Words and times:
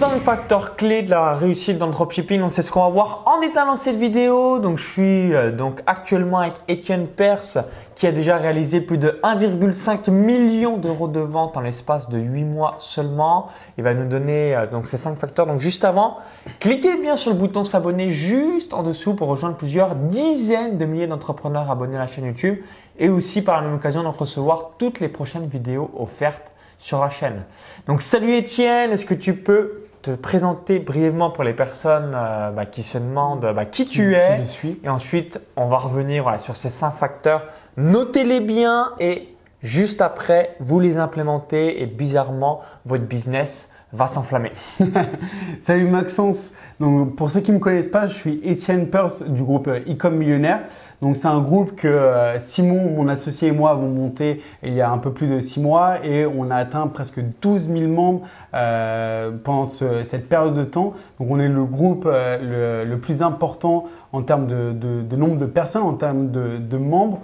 5 0.00 0.22
facteurs 0.22 0.76
clés 0.76 1.02
de 1.02 1.10
la 1.10 1.34
réussite 1.34 1.76
dans 1.76 1.84
le 1.84 1.92
dropshipping. 1.92 2.48
C'est 2.48 2.62
ce 2.62 2.70
qu'on 2.70 2.84
va 2.84 2.88
voir 2.88 3.22
en 3.26 3.42
étalant 3.42 3.76
cette 3.76 3.98
vidéo. 3.98 4.58
Donc 4.58 4.78
je 4.78 4.88
suis 4.90 5.34
euh, 5.34 5.52
donc 5.52 5.82
actuellement 5.84 6.38
avec 6.38 6.54
Etienne 6.70 7.06
Perse 7.06 7.58
qui 7.96 8.06
a 8.06 8.12
déjà 8.12 8.38
réalisé 8.38 8.80
plus 8.80 8.96
de 8.96 9.20
1,5 9.22 10.10
million 10.10 10.78
d'euros 10.78 11.06
de 11.06 11.20
vente 11.20 11.58
en 11.58 11.60
l'espace 11.60 12.08
de 12.08 12.16
8 12.16 12.44
mois 12.44 12.76
seulement. 12.78 13.48
Il 13.76 13.84
va 13.84 13.92
nous 13.92 14.06
donner 14.06 14.56
euh, 14.56 14.66
donc 14.66 14.86
ces 14.86 14.96
5 14.96 15.18
facteurs. 15.18 15.46
Donc 15.46 15.60
juste 15.60 15.84
avant, 15.84 16.16
cliquez 16.60 16.96
bien 16.96 17.18
sur 17.18 17.30
le 17.30 17.36
bouton 17.36 17.62
s'abonner 17.62 18.08
juste 18.08 18.72
en 18.72 18.82
dessous 18.82 19.12
pour 19.12 19.28
rejoindre 19.28 19.56
plusieurs 19.56 19.94
dizaines 19.96 20.78
de 20.78 20.86
milliers 20.86 21.08
d'entrepreneurs 21.08 21.70
abonnés 21.70 21.96
à 21.96 22.00
la 22.00 22.06
chaîne 22.06 22.24
YouTube 22.24 22.56
et 22.98 23.10
aussi 23.10 23.42
par 23.42 23.56
la 23.56 23.68
même 23.68 23.76
occasion 23.76 24.02
de 24.02 24.08
recevoir 24.08 24.70
toutes 24.78 24.98
les 24.98 25.10
prochaines 25.10 25.46
vidéos 25.46 25.90
offertes 25.94 26.52
sur 26.78 27.02
la 27.02 27.10
chaîne. 27.10 27.44
Donc 27.86 28.00
salut 28.00 28.32
Étienne, 28.32 28.92
est-ce 28.92 29.04
que 29.04 29.12
tu 29.12 29.34
peux 29.34 29.89
te 30.02 30.12
présenter 30.12 30.78
brièvement 30.78 31.30
pour 31.30 31.44
les 31.44 31.52
personnes 31.52 32.12
euh, 32.14 32.50
bah, 32.50 32.66
qui 32.66 32.82
se 32.82 32.98
demandent 32.98 33.52
bah, 33.54 33.66
qui 33.66 33.84
tu 33.84 34.14
es 34.14 34.38
je 34.38 34.42
suis. 34.42 34.80
Et 34.82 34.88
ensuite, 34.88 35.40
on 35.56 35.68
va 35.68 35.78
revenir 35.78 36.22
voilà, 36.22 36.38
sur 36.38 36.56
ces 36.56 36.70
cinq 36.70 36.92
facteurs. 36.92 37.46
Notez-les 37.76 38.40
bien 38.40 38.92
et 38.98 39.28
juste 39.62 40.00
après, 40.00 40.56
vous 40.60 40.80
les 40.80 40.96
implémentez 40.96 41.82
et 41.82 41.86
bizarrement, 41.86 42.62
votre 42.84 43.04
business 43.04 43.70
va 43.92 44.06
s'enflammer. 44.06 44.52
Salut 45.60 45.88
Maxence. 45.88 46.54
Donc, 46.78 47.16
pour 47.16 47.28
ceux 47.28 47.40
qui 47.40 47.50
ne 47.50 47.56
me 47.56 47.60
connaissent 47.60 47.88
pas, 47.88 48.06
je 48.06 48.14
suis 48.14 48.40
Étienne 48.44 48.88
Peirce 48.88 49.22
du 49.22 49.42
groupe 49.42 49.68
Ecom 49.68 50.14
Millionnaire. 50.16 50.60
Donc 51.02 51.16
c'est 51.16 51.28
un 51.28 51.40
groupe 51.40 51.76
que 51.76 51.88
euh, 51.88 52.38
Simon, 52.38 52.90
mon 52.94 53.08
associé 53.08 53.48
et 53.48 53.52
moi 53.52 53.70
avons 53.70 53.88
monté 53.88 54.42
il 54.62 54.74
y 54.74 54.82
a 54.82 54.90
un 54.90 54.98
peu 54.98 55.12
plus 55.12 55.28
de 55.28 55.40
six 55.40 55.60
mois 55.60 56.04
et 56.04 56.26
on 56.26 56.50
a 56.50 56.56
atteint 56.56 56.86
presque 56.88 57.20
12 57.40 57.68
000 57.68 57.90
membres 57.90 58.22
euh, 58.54 59.30
pendant 59.42 59.64
cette 59.64 60.28
période 60.28 60.54
de 60.54 60.64
temps. 60.64 60.92
Donc 61.18 61.28
on 61.30 61.40
est 61.40 61.48
le 61.48 61.64
groupe 61.64 62.06
euh, 62.06 62.84
le, 62.84 62.98
plus 62.98 63.22
important 63.22 63.84
en 64.12 64.22
termes 64.22 64.46
de, 64.46 65.16
nombre 65.16 65.38
de 65.38 65.46
personnes, 65.46 65.82
en 65.82 65.94
termes 65.94 66.30
de, 66.30 66.76
membres 66.76 67.20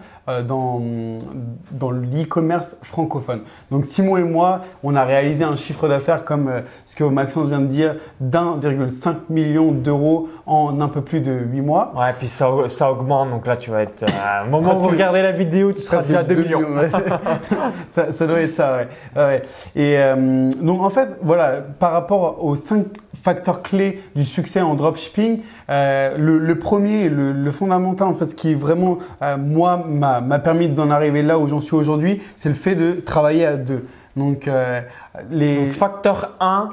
dans, 0.47 0.81
l'e-commerce 1.83 2.79
francophone. 2.83 3.41
Donc 3.71 3.85
Simon 3.85 4.17
et 4.17 4.23
moi, 4.23 4.63
on 4.83 4.95
a 4.95 5.05
réalisé 5.05 5.45
un 5.45 5.57
chiffre 5.57 5.89
d'affaires 5.89 6.25
comme 6.25 6.51
ce 6.87 6.97
que 6.97 7.05
Maxence 7.05 7.49
vient 7.49 7.61
de 7.61 7.67
dire 7.67 7.97
d'1,5 8.21 9.17
million 9.29 9.73
d'euros 9.73 10.29
en 10.47 10.81
un 10.81 10.89
peu 10.89 11.03
plus 11.03 11.21
de 11.21 11.33
8 11.33 11.61
mois. 11.61 11.93
Ouais, 11.97 12.11
et 12.11 12.15
puis 12.15 12.29
ça, 12.29 12.51
augmente. 12.91 13.31
Donc 13.31 13.47
là, 13.47 13.57
vas 13.71 13.83
être. 13.83 14.03
Euh, 14.03 14.47
au 14.47 14.51
moment 14.51 14.75
où 14.75 14.79
vous 14.79 14.89
regardez 14.89 15.23
la 15.23 15.33
vidéo, 15.33 15.73
tu 15.73 15.81
seras 15.81 16.03
déjà 16.03 16.21
à 16.21 16.23
2 16.23 16.35
millions. 16.35 16.63
ça, 17.89 18.13
ça, 18.13 18.27
doit 18.27 18.41
être 18.41 18.53
ça, 18.53 18.77
ouais. 18.77 18.89
ouais. 19.17 19.43
Et 19.75 19.99
euh, 19.99 20.51
donc, 20.61 20.83
en 20.83 20.91
fait, 20.91 21.09
voilà, 21.23 21.63
par 21.79 21.93
rapport 21.93 22.45
aux 22.45 22.57
5 22.57 22.87
facteurs 23.23 23.63
clés 23.63 24.03
du 24.15 24.25
succès 24.25 24.61
en 24.61 24.75
dropshipping, 24.75 25.41
euh, 25.71 26.17
le, 26.17 26.39
le, 26.39 26.59
premier, 26.59 27.09
le, 27.09 27.33
le, 27.33 27.51
fondamental, 27.51 28.09
en 28.09 28.15
fait, 28.15 28.27
ce 28.27 28.35
qui 28.35 28.55
vraiment, 28.55 28.99
euh, 29.23 29.37
moi, 29.37 29.85
m'a 29.87 30.39
permis 30.39 30.69
d'en 30.69 30.91
arriver 30.91 31.23
là 31.23 31.39
où 31.39 31.47
j'en 31.47 31.61
suis 31.61 31.77
aujourd'hui, 31.77 32.23
c'est 32.37 32.49
le 32.49 32.55
fait 32.55 32.75
de 32.75 32.93
travailler 32.93 33.45
à 33.45 33.57
deux. 33.57 33.87
Donc, 34.17 34.49
les... 35.31 35.57
Donc, 35.65 35.73
facteur 35.73 36.33
1, 36.41 36.71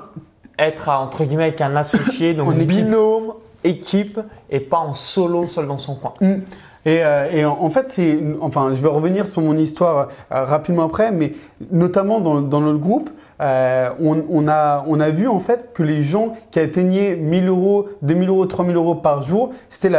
être 0.59 0.89
entre 0.89 1.25
guillemets 1.25 1.43
avec 1.43 1.61
un 1.61 1.75
associé, 1.75 2.33
donc 2.35 2.53
binôme, 2.55 3.33
équipe 3.63 4.19
et 4.49 4.59
pas 4.59 4.77
en 4.77 4.93
solo 4.93 5.47
seul 5.47 5.67
dans 5.67 5.77
son 5.77 5.95
coin. 5.95 6.13
Mm. 6.21 6.41
Et, 6.85 7.03
euh, 7.03 7.49
en 7.49 7.69
fait, 7.69 7.87
c'est, 7.87 8.19
enfin, 8.41 8.71
je 8.73 8.81
vais 8.81 8.89
revenir 8.89 9.27
sur 9.27 9.41
mon 9.41 9.57
histoire 9.57 10.09
euh, 10.31 10.43
rapidement 10.43 10.83
après, 10.83 11.11
mais 11.11 11.33
notamment 11.71 12.19
dans, 12.19 12.41
notre 12.41 12.79
groupe, 12.79 13.09
euh, 13.41 13.89
on, 14.01 14.47
a, 14.47 14.83
on 14.87 14.99
a 14.99 15.09
vu 15.09 15.27
en 15.27 15.39
fait 15.39 15.71
que 15.73 15.83
les 15.83 16.01
gens 16.01 16.33
qui 16.51 16.59
atteignaient 16.59 17.15
1000 17.15 17.47
euros, 17.47 17.87
2000 18.01 18.29
euros, 18.29 18.45
3000 18.45 18.75
euros 18.75 18.95
par 18.95 19.21
jour, 19.21 19.51
c'était 19.69 19.91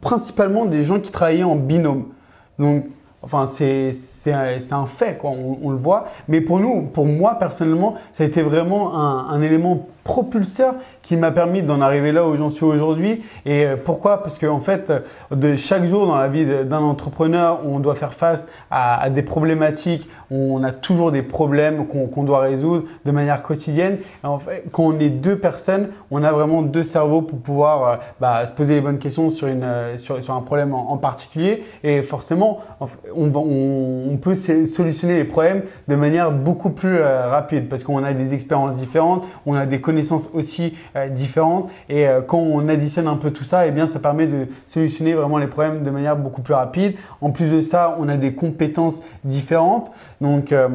principalement 0.00 0.64
des 0.64 0.82
gens 0.82 0.98
qui 0.98 1.10
travaillaient 1.10 1.44
en 1.44 1.56
binôme. 1.56 2.06
Donc, 2.58 2.86
Enfin, 3.22 3.46
c'est 3.46 3.92
un 4.32 4.86
fait, 4.86 5.18
quoi. 5.18 5.30
On, 5.30 5.58
on, 5.60 5.70
le 5.70 5.76
voit. 5.76 6.04
Mais 6.28 6.40
pour 6.40 6.60
nous, 6.60 6.82
pour 6.82 7.06
moi 7.06 7.34
personnellement, 7.34 7.94
ça 8.12 8.22
a 8.22 8.26
été 8.26 8.40
vraiment 8.40 8.94
un, 8.94 9.26
un 9.30 9.42
élément 9.42 9.88
propulseur 10.06 10.76
qui 11.02 11.16
m'a 11.16 11.32
permis 11.32 11.62
d'en 11.62 11.80
arriver 11.80 12.12
là 12.12 12.24
où 12.28 12.36
j'en 12.36 12.48
suis 12.48 12.64
aujourd'hui. 12.64 13.24
Et 13.44 13.66
euh, 13.66 13.76
pourquoi? 13.76 14.22
Parce 14.22 14.38
qu'en 14.38 14.54
en 14.54 14.60
fait, 14.60 14.92
de 15.32 15.56
chaque 15.56 15.84
jour 15.84 16.06
dans 16.06 16.14
la 16.14 16.28
vie 16.28 16.46
d'un 16.46 16.80
entrepreneur, 16.80 17.58
on 17.64 17.80
doit 17.80 17.96
faire 17.96 18.14
face 18.14 18.48
à, 18.70 19.10
des 19.10 19.22
problématiques, 19.22 20.08
on 20.30 20.62
a 20.62 20.70
toujours 20.70 21.10
des 21.10 21.22
problèmes 21.22 21.86
qu'on 21.86 22.22
doit 22.22 22.38
résoudre 22.38 22.84
de 23.04 23.10
manière 23.10 23.42
quotidienne. 23.42 23.98
En 24.22 24.38
fait, 24.38 24.64
quand 24.70 24.84
on 24.84 24.98
est 25.00 25.10
deux 25.10 25.38
personnes, 25.38 25.88
on 26.12 26.22
a 26.22 26.30
vraiment 26.30 26.62
deux 26.62 26.84
cerveaux 26.84 27.22
pour 27.22 27.38
pouvoir 27.40 27.88
euh, 27.88 27.96
bah, 28.20 28.46
se 28.46 28.54
poser 28.54 28.74
les 28.74 28.80
bonnes 28.80 28.98
questions 28.98 29.28
sur, 29.28 29.48
une, 29.48 29.64
euh, 29.64 29.96
sur, 29.96 30.34
un 30.34 30.42
problème 30.42 30.72
en, 30.72 30.98
particulier. 30.98 31.64
Et 31.82 32.02
forcément, 32.02 32.60
on, 33.14 34.18
peut 34.22 34.34
solutionner 34.34 35.16
les 35.16 35.24
problèmes 35.24 35.62
de 35.88 35.96
manière 35.96 36.30
beaucoup 36.30 36.70
plus 36.70 37.00
rapide 37.00 37.68
parce 37.68 37.84
qu'on 37.84 38.02
a 38.02 38.12
des 38.12 38.34
expériences 38.34 38.76
différentes, 38.76 39.26
on 39.44 39.54
a 39.54 39.66
des 39.66 39.80
connaissances 39.80 39.95
connaissances 39.96 40.28
aussi 40.34 40.74
euh, 40.94 41.08
différentes. 41.08 41.70
Et 41.88 42.06
euh, 42.06 42.20
quand 42.20 42.38
on 42.38 42.68
additionne 42.68 43.08
un 43.08 43.16
peu 43.16 43.30
tout 43.30 43.44
ça, 43.44 43.64
et 43.64 43.70
eh 43.70 43.72
bien, 43.72 43.86
ça 43.86 43.98
permet 43.98 44.26
de 44.26 44.46
solutionner 44.66 45.14
vraiment 45.14 45.38
les 45.38 45.46
problèmes 45.46 45.82
de 45.82 45.90
manière 45.90 46.16
beaucoup 46.16 46.42
plus 46.42 46.54
rapide. 46.54 46.96
En 47.22 47.30
plus 47.30 47.50
de 47.50 47.60
ça, 47.62 47.96
on 47.98 48.08
a 48.08 48.16
des 48.16 48.34
compétences 48.34 49.02
différentes. 49.24 49.90
Donc, 50.20 50.52
euh, 50.52 50.68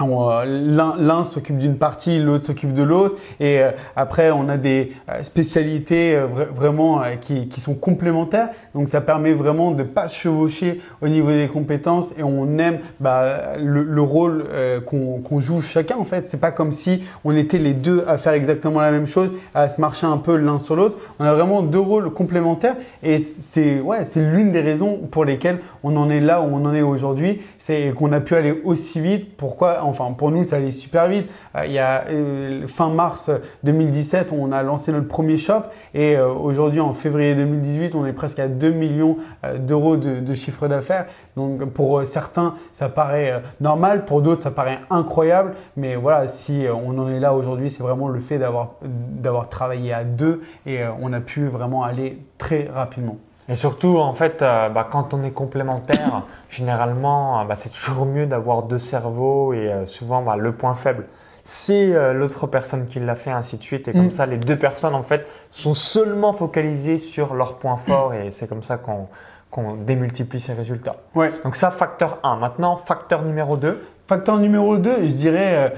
l'un 0.00 1.24
s'occupe 1.24 1.58
d'une 1.58 1.76
partie, 1.76 2.18
l'autre 2.18 2.44
s'occupe 2.44 2.72
de 2.72 2.82
l'autre. 2.82 3.16
Et 3.40 3.60
euh, 3.60 3.70
après, 3.96 4.30
on 4.30 4.48
a 4.48 4.56
des 4.56 4.92
euh, 5.08 5.22
spécialités 5.22 6.18
vraiment 6.54 7.02
qui, 7.20 7.48
sont 7.60 7.74
complémentaires. 7.74 8.48
Donc, 8.74 8.88
ça 8.88 9.00
permet 9.00 9.32
vraiment 9.32 9.70
de 9.70 9.82
pas 9.82 10.08
se 10.08 10.16
chevaucher 10.16 10.80
au 11.00 11.08
niveau 11.08 11.30
des 11.30 11.48
compétences. 11.48 12.12
Et 12.18 12.22
on 12.22 12.58
aime 12.58 12.78
bah, 13.00 13.56
le, 13.58 13.82
le, 13.82 14.02
rôle 14.02 14.44
qu'on 14.84 15.40
joue 15.40 15.60
chacun. 15.60 15.96
En 15.96 16.04
fait, 16.04 16.28
c'est 16.28 16.40
pas 16.40 16.50
comme 16.50 16.72
si 16.72 17.02
on 17.24 17.34
était 17.34 17.58
les 17.58 17.74
deux 17.74 18.04
à 18.06 18.18
faire 18.18 18.34
exactement 18.34 18.80
la 18.80 18.90
même 18.90 19.06
chose, 19.06 19.32
à 19.54 19.68
se 19.68 19.80
marcher 19.80 20.06
un 20.06 20.18
peu 20.18 20.36
l'un 20.36 20.58
sur 20.58 20.76
l'autre. 20.76 20.98
On 21.18 21.24
a 21.24 21.34
vraiment 21.34 21.62
deux 21.62 21.80
rôles 21.80 22.12
complémentaires. 22.12 22.76
Et 23.02 23.18
c'est 23.18 23.80
ouais, 23.80 24.04
c'est 24.04 24.20
l'une 24.20 24.52
des 24.52 24.60
raisons 24.60 24.98
pour 25.10 25.24
lesquelles 25.24 25.58
on 25.82 25.96
en 25.96 26.10
est 26.10 26.20
là 26.20 26.40
où 26.40 26.44
on 26.44 26.64
en 26.64 26.74
est 26.74 26.82
aujourd'hui. 26.82 27.40
C'est 27.58 27.92
qu'on 27.96 28.12
a 28.12 28.20
pu 28.20 28.34
aller 28.34 28.60
aussi 28.64 29.00
vite. 29.00 29.36
Pourquoi 29.36 29.85
Enfin, 29.86 30.12
pour 30.12 30.30
nous, 30.30 30.44
ça 30.44 30.56
allait 30.56 30.70
super 30.70 31.08
vite. 31.08 31.30
Euh, 31.56 31.66
il 31.66 31.72
y 31.72 31.78
a 31.78 32.04
euh, 32.10 32.66
fin 32.66 32.88
mars 32.88 33.30
2017, 33.64 34.32
on 34.32 34.52
a 34.52 34.62
lancé 34.62 34.92
notre 34.92 35.08
premier 35.08 35.36
shop 35.36 35.62
et 35.94 36.16
euh, 36.16 36.28
aujourd'hui, 36.28 36.80
en 36.80 36.92
février 36.92 37.34
2018, 37.34 37.94
on 37.94 38.06
est 38.06 38.12
presque 38.12 38.38
à 38.38 38.48
2 38.48 38.70
millions 38.70 39.16
d'euros 39.58 39.96
de, 39.96 40.34
chiffre 40.34 40.68
d'affaires. 40.68 41.06
Donc, 41.36 41.64
pour 41.70 42.02
certains, 42.04 42.54
ça 42.72 42.88
paraît 42.88 43.42
normal, 43.60 44.04
pour 44.04 44.22
d'autres, 44.22 44.42
ça 44.42 44.50
paraît 44.50 44.80
incroyable. 44.90 45.54
Mais 45.76 45.96
voilà, 45.96 46.28
si 46.28 46.66
on 46.72 46.98
en 46.98 47.08
est 47.08 47.20
là 47.20 47.34
aujourd'hui, 47.34 47.70
c'est 47.70 47.82
vraiment 47.82 48.08
le 48.08 48.20
fait 48.20 48.38
d'avoir 48.38 49.48
travaillé 49.48 49.92
à 49.92 50.04
deux 50.04 50.42
et 50.66 50.80
on 51.00 51.12
a 51.12 51.20
pu 51.20 51.46
vraiment 51.46 51.84
aller 51.84 52.18
très 52.38 52.68
rapidement. 52.72 53.18
Et 53.48 53.54
surtout, 53.54 53.98
en 53.98 54.12
fait, 54.12 54.42
euh, 54.42 54.68
bah, 54.68 54.86
quand 54.90 55.14
on 55.14 55.22
est 55.22 55.30
complémentaire, 55.30 56.22
généralement, 56.50 57.40
euh, 57.40 57.44
bah, 57.44 57.54
c'est 57.54 57.70
toujours 57.70 58.06
mieux 58.06 58.26
d'avoir 58.26 58.64
deux 58.64 58.78
cerveaux 58.78 59.52
et 59.52 59.70
euh, 59.70 59.86
souvent 59.86 60.22
bah, 60.22 60.36
le 60.36 60.52
point 60.52 60.74
faible. 60.74 61.06
C'est 61.48 62.12
l'autre 62.12 62.48
personne 62.48 62.88
qui 62.88 62.98
l'a 62.98 63.14
fait, 63.14 63.30
ainsi 63.30 63.56
de 63.56 63.62
suite. 63.62 63.86
Et 63.86 63.92
comme 63.92 64.06
mm. 64.06 64.10
ça, 64.10 64.26
les 64.26 64.38
deux 64.38 64.58
personnes, 64.58 64.96
en 64.96 65.04
fait, 65.04 65.28
sont 65.48 65.74
seulement 65.74 66.32
focalisées 66.32 66.98
sur 66.98 67.34
leur 67.34 67.58
point 67.58 67.76
fort 67.76 68.14
et 68.14 68.32
c'est 68.32 68.48
comme 68.48 68.64
ça 68.64 68.78
qu'on 68.78 69.74
démultiplie 69.76 70.40
ses 70.40 70.54
résultats. 70.54 70.96
Ouais. 71.14 71.30
Donc 71.44 71.54
ça, 71.54 71.70
facteur 71.70 72.18
1. 72.24 72.38
Maintenant, 72.38 72.74
facteur 72.74 73.22
numéro 73.22 73.56
2. 73.56 73.80
Facteur 74.08 74.38
numéro 74.38 74.76
2, 74.76 75.06
je 75.06 75.12
dirais, 75.12 75.72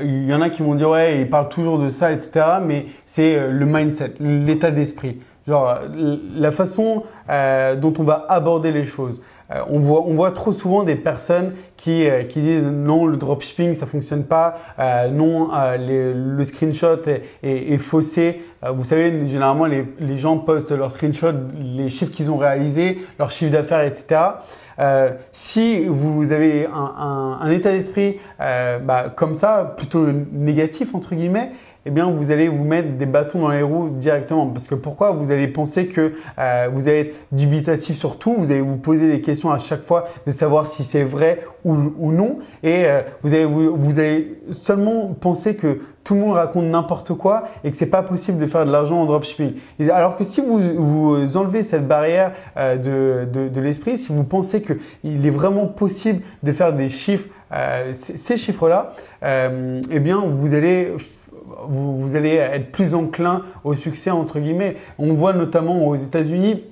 il 0.00 0.26
y 0.28 0.34
en 0.34 0.40
a 0.40 0.50
qui 0.50 0.62
vont 0.62 0.74
dire, 0.74 0.90
ouais, 0.90 1.20
ils 1.20 1.30
parlent 1.30 1.48
toujours 1.48 1.78
de 1.78 1.90
ça, 1.90 2.10
etc. 2.10 2.46
Mais 2.64 2.86
c'est 3.04 3.50
le 3.50 3.66
mindset, 3.66 4.14
l'état 4.18 4.72
d'esprit. 4.72 5.20
Genre, 5.46 5.78
la 6.36 6.50
façon 6.52 7.02
euh, 7.28 7.76
dont 7.76 7.92
on 7.98 8.02
va 8.02 8.24
aborder 8.28 8.72
les 8.72 8.84
choses. 8.84 9.20
Euh, 9.50 9.62
on, 9.68 9.78
voit, 9.78 10.30
trop 10.30 10.52
souvent 10.52 10.84
des 10.84 10.94
personnes 10.94 11.52
qui, 11.76 12.08
euh, 12.08 12.22
disent 12.22 12.66
non, 12.66 13.04
le 13.04 13.16
dropshipping, 13.16 13.74
ça 13.74 13.84
fonctionne 13.84 14.24
pas, 14.24 14.54
euh, 14.78 15.08
non, 15.08 15.50
le 15.78 16.44
screenshot 16.44 17.02
est, 17.42 17.78
faussé. 17.78 18.42
vous 18.74 18.84
savez, 18.84 19.26
généralement, 19.28 19.66
les, 19.66 20.16
gens 20.16 20.38
postent 20.38 20.72
leurs 20.72 20.92
screenshots, 20.92 21.32
les 21.62 21.90
chiffres 21.90 22.12
qu'ils 22.12 22.30
ont 22.30 22.36
réalisés, 22.36 22.98
leur 23.18 23.30
chiffre 23.30 23.52
d'affaires, 23.52 23.82
etc. 23.82 24.20
si 25.32 25.84
vous 25.84 26.32
avez 26.32 26.66
un 26.72 27.50
état 27.50 27.70
d'esprit 27.70 28.16
bah, 28.38 29.12
comme 29.14 29.34
ça, 29.34 29.74
plutôt 29.76 30.06
négatif, 30.32 30.94
entre 30.94 31.14
guillemets, 31.14 31.50
eh 31.86 31.90
bien, 31.90 32.10
vous 32.10 32.30
allez 32.30 32.48
vous 32.48 32.64
mettre 32.64 32.96
des 32.96 33.06
bâtons 33.06 33.40
dans 33.40 33.50
les 33.50 33.62
roues 33.62 33.90
directement. 33.90 34.46
Parce 34.46 34.66
que 34.66 34.74
pourquoi 34.74 35.12
Vous 35.12 35.30
allez 35.30 35.48
penser 35.48 35.86
que 35.86 36.12
euh, 36.38 36.68
vous 36.72 36.88
allez 36.88 37.00
être 37.00 37.14
dubitatif 37.32 37.96
sur 37.96 38.18
tout, 38.18 38.34
vous 38.34 38.50
allez 38.50 38.62
vous 38.62 38.76
poser 38.76 39.10
des 39.10 39.20
questions 39.20 39.50
à 39.50 39.58
chaque 39.58 39.82
fois 39.82 40.04
de 40.26 40.32
savoir 40.32 40.66
si 40.66 40.82
c'est 40.82 41.04
vrai 41.04 41.40
ou, 41.64 41.74
non. 42.12 42.38
Et 42.62 42.86
euh, 42.86 43.02
vous, 43.22 43.34
allez, 43.34 43.44
vous, 43.44 43.98
allez 43.98 44.38
seulement 44.50 45.12
penser 45.14 45.56
que 45.56 45.80
tout 46.04 46.14
le 46.14 46.20
monde 46.20 46.34
raconte 46.34 46.64
n'importe 46.64 47.14
quoi 47.14 47.44
et 47.64 47.70
que 47.70 47.76
c'est 47.76 47.86
pas 47.86 48.02
possible 48.02 48.38
de 48.38 48.46
faire 48.46 48.64
de 48.64 48.70
l'argent 48.70 49.00
en 49.00 49.06
dropshipping. 49.06 49.54
Alors 49.90 50.16
que 50.16 50.24
si 50.24 50.42
vous, 50.42 50.58
vous 50.58 51.36
enlevez 51.36 51.62
cette 51.62 51.86
barrière 51.86 52.32
euh, 52.56 52.76
de, 52.76 53.30
de, 53.30 53.48
de 53.48 53.60
l'esprit, 53.60 53.96
si 53.96 54.12
vous 54.12 54.24
pensez 54.24 54.62
qu'il 54.62 55.26
est 55.26 55.30
vraiment 55.30 55.66
possible 55.66 56.22
de 56.42 56.52
faire 56.52 56.72
des 56.72 56.88
chiffres, 56.88 57.28
ces 57.92 58.36
chiffres-là, 58.36 58.90
eh 59.22 60.00
bien 60.00 60.24
vous 60.26 60.54
allez 60.54 60.92
vous, 61.68 61.96
vous, 61.96 62.16
allez 62.16 62.34
être 62.34 62.72
plus 62.72 62.94
enclin 62.94 63.42
au 63.64 63.74
succès 63.74 64.10
entre 64.10 64.38
guillemets. 64.38 64.76
On 64.98 65.14
voit 65.14 65.32
notamment 65.32 65.86
aux 65.86 65.96
États-Unis 65.96 66.62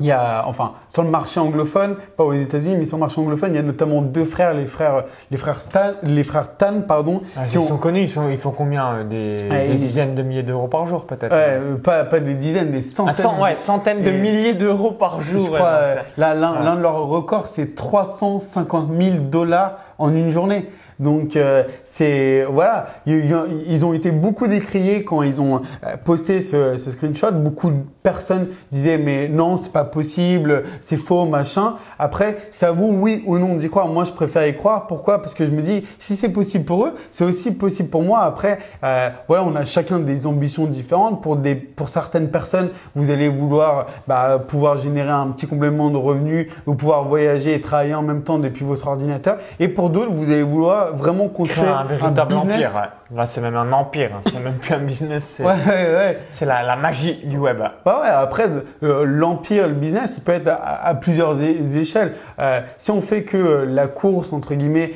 il 0.00 0.06
y 0.06 0.10
a, 0.10 0.44
enfin, 0.46 0.72
sur 0.88 1.02
le 1.02 1.10
marché 1.10 1.38
anglophone, 1.38 1.96
pas 2.16 2.24
aux 2.24 2.32
États-Unis, 2.32 2.76
mais 2.76 2.84
sur 2.84 2.96
le 2.96 3.00
marché 3.00 3.20
anglophone, 3.20 3.52
il 3.52 3.56
y 3.56 3.58
a 3.58 3.62
notamment 3.62 4.00
deux 4.00 4.24
frères, 4.24 4.54
les 4.54 4.66
frères, 4.66 5.04
les 5.30 5.36
frères 5.36 5.60
Stan, 5.60 5.92
les 6.02 6.24
frères 6.24 6.56
Tan, 6.56 6.82
pardon. 6.88 7.20
Ah, 7.36 7.42
ils 7.44 7.60
sont 7.60 7.76
connus, 7.76 8.02
ils, 8.02 8.08
sont, 8.08 8.28
ils 8.30 8.38
font 8.38 8.52
combien 8.52 8.94
euh, 8.94 9.04
des, 9.04 9.36
des 9.36 9.74
dizaines 9.74 10.14
de 10.14 10.22
milliers 10.22 10.42
d'euros 10.42 10.68
par 10.68 10.86
jour, 10.86 11.06
peut-être? 11.06 11.32
Ouais, 11.32 11.58
euh, 11.60 11.76
pas, 11.76 12.04
pas 12.04 12.20
des 12.20 12.34
dizaines, 12.34 12.72
des 12.72 12.80
centaines. 12.80 13.14
Ah, 13.16 13.22
cent, 13.22 13.42
ouais, 13.42 13.54
centaines 13.54 14.02
de 14.02 14.10
milliers 14.10 14.54
d'euros 14.54 14.92
par 14.92 15.20
jour. 15.20 15.44
Je 15.44 15.50
crois, 15.50 15.66
euh, 15.68 15.94
l'un 16.16 16.76
de 16.76 16.82
leurs 16.82 17.06
records, 17.06 17.48
c'est 17.48 17.74
350 17.74 18.88
000 18.98 19.16
dollars 19.30 19.76
en 19.98 20.14
une 20.14 20.30
journée. 20.30 20.68
Donc 21.02 21.34
euh, 21.34 21.64
c'est 21.82 22.44
voilà, 22.48 22.86
ils 23.06 23.84
ont 23.84 23.92
été 23.92 24.12
beaucoup 24.12 24.46
décriés 24.46 25.04
quand 25.04 25.22
ils 25.22 25.40
ont 25.40 25.60
euh, 25.84 25.96
posté 26.02 26.40
ce, 26.40 26.76
screenshot. 26.76 27.32
Beaucoup 27.32 27.70
de 27.70 27.80
personnes 28.02 28.46
disaient 28.70 28.98
mais 28.98 29.28
non 29.28 29.56
c'est 29.56 29.72
pas 29.72 29.84
possible, 29.84 30.62
c'est 30.80 30.96
faux 30.96 31.24
machin. 31.24 31.74
Après 31.98 32.36
à 32.62 32.70
vous 32.70 32.86
oui 32.86 33.24
ou 33.26 33.38
non 33.38 33.56
d'y 33.56 33.68
croire. 33.68 33.88
Moi 33.88 34.04
je 34.04 34.12
préfère 34.12 34.46
y 34.46 34.56
croire. 34.56 34.86
Pourquoi? 34.86 35.20
Parce 35.20 35.34
que 35.34 35.44
je 35.44 35.50
me 35.50 35.60
dis 35.60 35.82
si 35.98 36.14
c'est 36.14 36.28
possible 36.28 36.64
pour 36.64 36.86
eux, 36.86 36.94
c'est 37.10 37.24
aussi 37.24 37.50
possible 37.50 37.88
pour 37.88 38.02
moi. 38.02 38.20
Après 38.20 38.58
euh, 38.84 39.10
voilà 39.26 39.42
on 39.44 39.56
a 39.56 39.64
chacun 39.64 39.98
des 39.98 40.26
ambitions 40.26 40.66
différentes. 40.66 41.20
Pour 41.20 41.36
des 41.36 41.56
pour 41.56 41.88
certaines 41.88 42.30
personnes 42.30 42.70
vous 42.94 43.10
allez 43.10 43.28
vouloir 43.28 43.86
bah, 44.06 44.38
pouvoir 44.46 44.76
générer 44.76 45.10
un 45.10 45.28
petit 45.28 45.48
complément 45.48 45.90
de 45.90 45.96
revenus, 45.96 46.46
ou 46.66 46.74
pouvoir 46.74 47.04
voyager 47.04 47.54
et 47.54 47.60
travailler 47.60 47.94
en 47.94 48.02
même 48.02 48.22
temps 48.22 48.38
depuis 48.38 48.64
votre 48.64 48.86
ordinateur. 48.86 49.38
Et 49.58 49.66
pour 49.66 49.90
d'autres 49.90 50.12
vous 50.12 50.30
allez 50.30 50.44
vouloir 50.44 50.91
vraiment 50.92 51.28
construire 51.28 51.78
un 51.78 51.84
véritable 51.84 52.34
empire. 52.34 52.70
Là, 53.14 53.26
c'est 53.26 53.42
même 53.42 53.56
un 53.56 53.70
empire. 53.72 54.10
Hein. 54.14 54.20
C'est 54.22 54.42
même 54.42 54.54
plus 54.54 54.72
un 54.72 54.78
business. 54.78 55.34
C'est 55.36 55.44
ouais, 55.44 55.52
ouais, 55.52 56.18
c'est 56.30 56.46
la, 56.46 56.62
la, 56.62 56.76
magie 56.76 57.20
du 57.24 57.36
web. 57.36 57.58
Ouais, 57.58 57.92
après, 58.08 58.48
euh, 58.82 59.04
l'empire, 59.04 59.68
le 59.68 59.74
business, 59.74 60.14
il 60.16 60.24
peut 60.24 60.32
être 60.32 60.48
à, 60.48 60.94
plusieurs 60.94 61.42
échelles. 61.42 62.14
Euh, 62.38 62.60
si 62.78 62.90
on 62.90 63.02
fait 63.02 63.24
que 63.24 63.66
la 63.68 63.86
course, 63.86 64.32
entre 64.32 64.54
guillemets, 64.54 64.92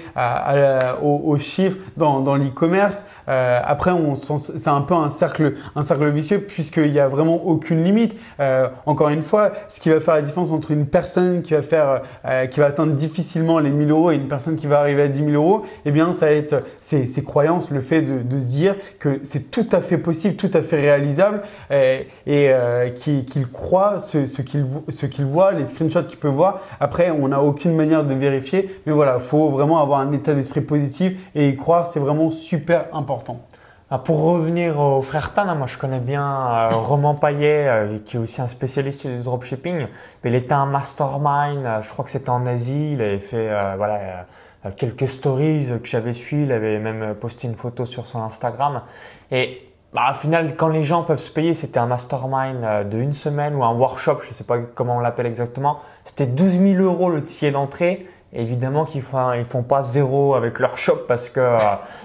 aux, 1.03 1.37
chiffres 1.39 1.79
dans, 1.97 2.21
dans 2.21 2.37
l'e-commerce, 2.37 3.05
euh, 3.29 3.61
après, 3.63 3.91
c'est 4.15 4.71
un 4.71 4.81
peu 4.81 4.95
un 4.95 5.11
cercle, 5.11 5.53
un 5.75 5.83
cercle 5.83 6.09
vicieux 6.09 6.39
puisqu'il 6.39 6.93
n'y 6.93 7.01
a 7.01 7.09
vraiment 7.09 7.45
aucune 7.45 7.85
limite. 7.85 8.17
encore 8.87 9.11
une 9.11 9.23
fois, 9.23 9.53
ce 9.69 9.81
qui 9.81 9.91
va 9.91 10.01
faire 10.01 10.15
la 10.15 10.23
différence 10.23 10.51
entre 10.51 10.71
une 10.71 10.87
personne 10.87 11.43
qui 11.43 11.53
va, 11.53 11.63
faire, 11.63 12.01
qui 12.51 12.61
va 12.61 12.67
atteindre 12.67 12.93
difficilement 12.93 13.59
les 13.59 13.71
1000 13.71 13.91
euros 13.91 14.11
et 14.11 14.15
une 14.15 14.29
personne 14.29 14.57
qui 14.57 14.67
va 14.67 14.81
arriver 14.81 15.03
à 15.03 15.09
10 15.09 15.25
000 15.25 15.31
euros, 15.33 15.65
eh 15.87 15.93
bien, 15.93 16.13
ça 16.13 16.27
va 16.27 16.33
être 16.33 16.65
ses 16.81 17.25
croyances, 17.25 17.71
le 17.71 17.81
fait 17.81 18.03
de, 18.03 18.41
se 18.41 18.47
dire 18.49 18.75
que 18.99 19.21
c'est 19.23 19.53
tout 19.53 19.67
à 19.71 19.81
fait 19.81 19.99
possible, 19.99 20.35
tout 20.35 20.51
à 20.53 20.61
fait 20.61 20.81
réalisable 20.81 21.43
euh, 21.71 22.03
et, 22.27 22.49
euh, 22.51 22.91
qu'il 22.91 23.49
croit 23.53 24.01
ce, 24.01 24.27
ce 24.27 24.43
qu'il 24.43 25.25
voit, 25.25 25.53
les 25.53 25.65
screenshots 25.65 26.03
qu'il 26.03 26.19
peut 26.19 26.27
voir. 26.27 26.61
Après, 26.81 27.13
on 27.13 27.29
n'a 27.29 27.41
aucune 27.41 27.75
manière 27.75 28.03
de 28.03 28.15
vérifier, 28.15 28.69
mais 28.85 28.93
voilà, 28.93 29.15
il 29.21 29.25
faut 29.25 29.49
vraiment 29.49 29.81
avoir 29.81 30.01
un 30.01 30.11
état 30.11 30.35
d'esprit 30.35 30.61
positif 30.61 31.31
et 31.37 31.51
y 31.51 31.57
croire, 31.57 31.87
c'est 31.87 32.01
vraiment 32.01 32.31
super 32.31 32.87
important. 32.93 33.41
Ah, 33.89 33.99
pour 34.01 34.21
revenir 34.21 34.81
au 34.81 35.01
frère 35.01 35.33
Tan, 35.33 35.49
hein, 35.49 35.55
moi 35.55 35.69
je 35.69 35.79
connais 35.79 36.01
bien 36.01 36.25
euh, 36.25 36.69
Roman 36.73 37.15
Payet, 37.15 38.01
qui 38.05 38.17
est 38.17 38.19
aussi 38.19 38.41
un 38.41 38.49
spécialiste 38.49 39.07
du 39.07 39.19
dropshipping. 39.19 39.87
Il 40.25 40.35
était 40.35 40.55
un 40.55 40.67
mastermind, 40.67 41.65
je 41.81 41.89
crois 41.91 42.05
que 42.05 42.11
c'était 42.11 42.31
en 42.31 42.45
Asie, 42.47 42.95
il 42.95 43.01
avait 43.01 43.21
fait 43.21 43.49
voilà, 43.77 43.95
euh, 43.95 44.23
quelques 44.71 45.09
stories 45.09 45.67
que 45.83 45.89
j'avais 45.89 46.13
suivies. 46.13 46.45
Il 46.45 46.53
avait 46.53 46.79
même 46.79 47.15
posté 47.15 47.49
une 47.49 47.57
photo 47.57 47.85
sur 47.85 48.07
son 48.07 48.23
Instagram. 48.23 48.83
Et 49.31 49.67
bah, 49.97 50.11
au 50.11 50.15
final, 50.15 50.57
quand 50.57 50.69
les 50.69 50.85
gens 50.85 51.05
peuvent 51.05 51.17
se 51.17 51.31
payer, 51.31 51.55
c'était 51.55 51.79
un 51.79 51.87
mastermind 51.87 52.63
euh, 52.65 52.85
de 52.85 52.99
une 52.99 53.15
semaine 53.15 53.55
ou 53.55 53.65
un 53.65 53.73
workshop, 53.73 54.19
je 54.23 54.29
ne 54.29 54.35
sais 54.35 54.45
pas 54.45 54.59
comment 54.59 54.97
on 54.97 55.01
l'appelle 55.01 55.25
exactement. 55.25 55.79
C'était 56.05 56.27
12 56.27 56.61
000 56.61 56.83
euros 56.83 57.09
le 57.09 57.25
ticket 57.25 57.51
d'entrée 57.51 58.07
Évidemment 58.33 58.85
qu'ils 58.85 59.03
font, 59.03 59.33
ils 59.33 59.45
font 59.45 59.63
pas 59.63 59.83
zéro 59.83 60.35
avec 60.35 60.59
leur 60.59 60.77
shop 60.77 61.05
parce 61.07 61.31
que 61.31 61.39
euh, 61.39 61.59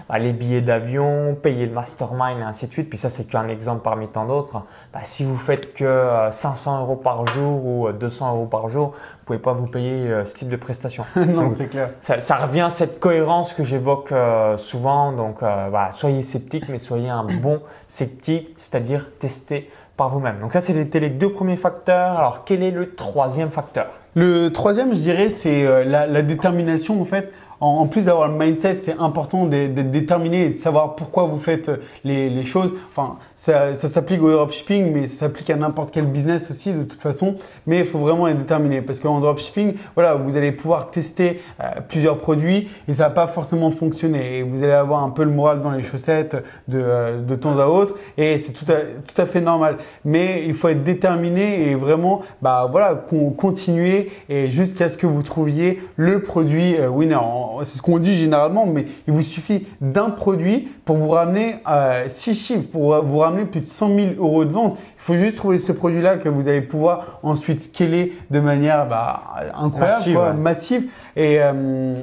bah, 0.07 0.19
les 0.19 0.33
billets 0.33 0.61
d'avion, 0.61 1.35
payer 1.35 1.65
le 1.65 1.73
mastermind 1.73 2.39
et 2.39 2.43
ainsi 2.43 2.67
de 2.67 2.71
suite. 2.71 2.89
Puis 2.89 2.99
ça, 2.99 3.09
c'est 3.09 3.23
qu'un 3.23 3.47
exemple 3.47 3.81
parmi 3.83 4.07
tant 4.07 4.25
d'autres. 4.25 4.61
Bah, 4.93 4.99
si 5.01 5.23
vous 5.23 5.35
faites 5.35 5.73
que 5.73 6.27
500 6.29 6.75
euh, 6.75 6.81
euros 6.81 6.95
par 6.95 7.25
jour 7.25 7.65
ou 7.65 7.91
200 7.91 8.27
euh, 8.27 8.35
euros 8.35 8.45
par 8.45 8.69
jour, 8.69 8.91
vous 8.91 9.25
pouvez 9.25 9.39
pas 9.39 9.53
vous 9.53 9.65
payer 9.65 10.23
ce 10.23 10.35
type 10.35 10.49
de 10.49 10.55
prestation. 10.57 11.05
non, 11.15 11.49
c'est 11.49 11.67
clair. 11.67 11.89
Ça, 12.01 12.35
revient 12.35 12.61
à 12.61 12.69
cette 12.69 12.99
cohérence 12.99 13.53
que 13.53 13.63
j'évoque 13.63 14.13
souvent. 14.57 15.11
Donc, 15.13 15.39
voilà, 15.39 15.91
soyez 15.91 16.21
sceptique, 16.21 16.65
mais 16.69 16.79
soyez 16.79 17.09
un 17.09 17.23
bon 17.23 17.61
sceptique, 17.87 18.53
c'est-à-dire 18.57 19.09
tester 19.19 19.69
par 19.97 20.09
vous-même. 20.09 20.39
Donc 20.39 20.53
ça, 20.53 20.59
c'était 20.59 20.99
les 20.99 21.09
deux 21.09 21.29
premiers 21.29 21.57
facteurs. 21.57 22.17
Alors, 22.17 22.43
quel 22.45 22.63
est 22.63 22.71
le 22.71 22.95
troisième 22.95 23.51
facteur? 23.51 23.87
Le 24.15 24.49
troisième, 24.49 24.93
je 24.93 24.99
dirais, 24.99 25.29
c'est 25.29 25.65
euh, 25.65 25.83
la, 25.83 26.05
la, 26.05 26.21
détermination 26.21 27.01
en 27.01 27.05
fait 27.05 27.31
en, 27.61 27.85
plus 27.85 28.05
d'avoir 28.05 28.27
le 28.27 28.33
mindset, 28.33 28.77
c'est 28.79 28.97
important 28.97 29.45
d'être 29.45 29.91
déterminé 29.91 30.45
et 30.45 30.49
de 30.49 30.55
savoir 30.55 30.95
pourquoi 30.95 31.25
vous 31.25 31.37
faites 31.37 31.69
euh, 31.69 31.77
les, 32.03 32.43
choses. 32.43 32.73
Enfin, 32.89 33.17
ça, 33.35 33.75
s'applique 33.75 34.21
au 34.23 34.31
dropshipping, 34.31 34.91
mais 34.91 35.05
ça 35.05 35.27
s'applique 35.27 35.49
à 35.51 35.55
n'importe 35.55 35.91
quel 35.91 36.07
business 36.07 36.49
aussi 36.49 36.73
de 36.73 36.81
toute 36.81 37.01
façon. 37.01 37.35
Mais 37.67 37.79
il 37.79 37.85
faut 37.85 37.99
vraiment 37.99 38.27
être 38.27 38.37
déterminé 38.37 38.81
parce 38.81 38.99
qu'en 38.99 39.19
dropshipping, 39.19 39.75
voilà, 39.93 40.15
vous 40.15 40.37
allez 40.37 40.51
pouvoir 40.51 40.89
tester 40.89 41.39
euh, 41.59 41.65
plusieurs 41.87 42.17
produits 42.17 42.67
et 42.87 42.93
ça 42.93 43.03
va 43.03 43.09
pas 43.11 43.27
forcément 43.27 43.69
fonctionner. 43.69 44.39
Et 44.39 44.43
vous 44.43 44.63
allez 44.63 44.73
avoir 44.73 45.03
un 45.03 45.11
peu 45.11 45.23
le 45.23 45.31
moral 45.31 45.61
dans 45.61 45.71
les 45.71 45.83
chaussettes 45.83 46.35
de, 46.67 46.81
euh, 46.83 47.21
de 47.21 47.35
temps 47.35 47.59
à 47.59 47.67
autre 47.67 47.93
et 48.17 48.39
c'est 48.39 48.53
tout 48.53 48.69
à, 48.71 48.77
tout 48.77 49.21
à 49.21 49.27
fait 49.27 49.41
normal. 49.41 49.77
Mais 50.03 50.43
il 50.47 50.55
faut 50.55 50.69
être 50.69 50.83
déterminé 50.83 51.69
et 51.69 51.75
vraiment, 51.75 52.21
bah 52.41 52.67
voilà, 52.71 52.95
continuer 53.37 54.09
et 54.29 54.47
jusqu'à 54.49 54.89
ce 54.89 54.97
que 54.97 55.05
vous 55.05 55.21
trouviez 55.21 55.79
le 55.95 56.23
produit 56.23 56.75
winner 56.87 57.17
c'est 57.63 57.77
ce 57.77 57.81
qu'on 57.81 57.99
dit 57.99 58.13
généralement, 58.13 58.65
mais 58.65 58.85
il 59.07 59.13
vous 59.13 59.21
suffit 59.21 59.67
d'un 59.81 60.09
produit 60.09 60.69
pour 60.85 60.95
vous 60.95 61.09
ramener 61.09 61.57
euh, 61.69 62.05
six 62.07 62.33
chiffres, 62.33 62.69
pour 62.71 63.03
vous 63.03 63.17
ramener 63.19 63.45
plus 63.45 63.61
de 63.61 63.65
100 63.65 63.95
000 63.95 64.07
euros 64.17 64.45
de 64.45 64.51
vente. 64.51 64.77
Il 64.97 65.01
faut 65.01 65.15
juste 65.15 65.37
trouver 65.37 65.57
ce 65.57 65.71
produit-là 65.71 66.17
que 66.17 66.29
vous 66.29 66.47
allez 66.47 66.61
pouvoir 66.61 67.19
ensuite 67.23 67.59
scaler 67.59 68.13
de 68.29 68.39
manière 68.39 68.87
bah, 68.87 69.21
incroyable, 69.55 70.37
massive, 70.37 70.89
et 71.15 71.41
euh, 71.41 71.93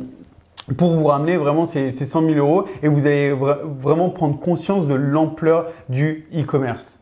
pour 0.77 0.91
vous 0.91 1.05
ramener 1.05 1.37
vraiment 1.37 1.65
ces, 1.65 1.91
ces 1.91 2.05
100 2.05 2.23
000 2.23 2.35
euros 2.35 2.65
et 2.83 2.89
vous 2.89 3.07
allez 3.07 3.33
vraiment 3.33 4.11
prendre 4.11 4.39
conscience 4.39 4.87
de 4.87 4.95
l'ampleur 4.95 5.67
du 5.89 6.27
e-commerce. 6.35 6.98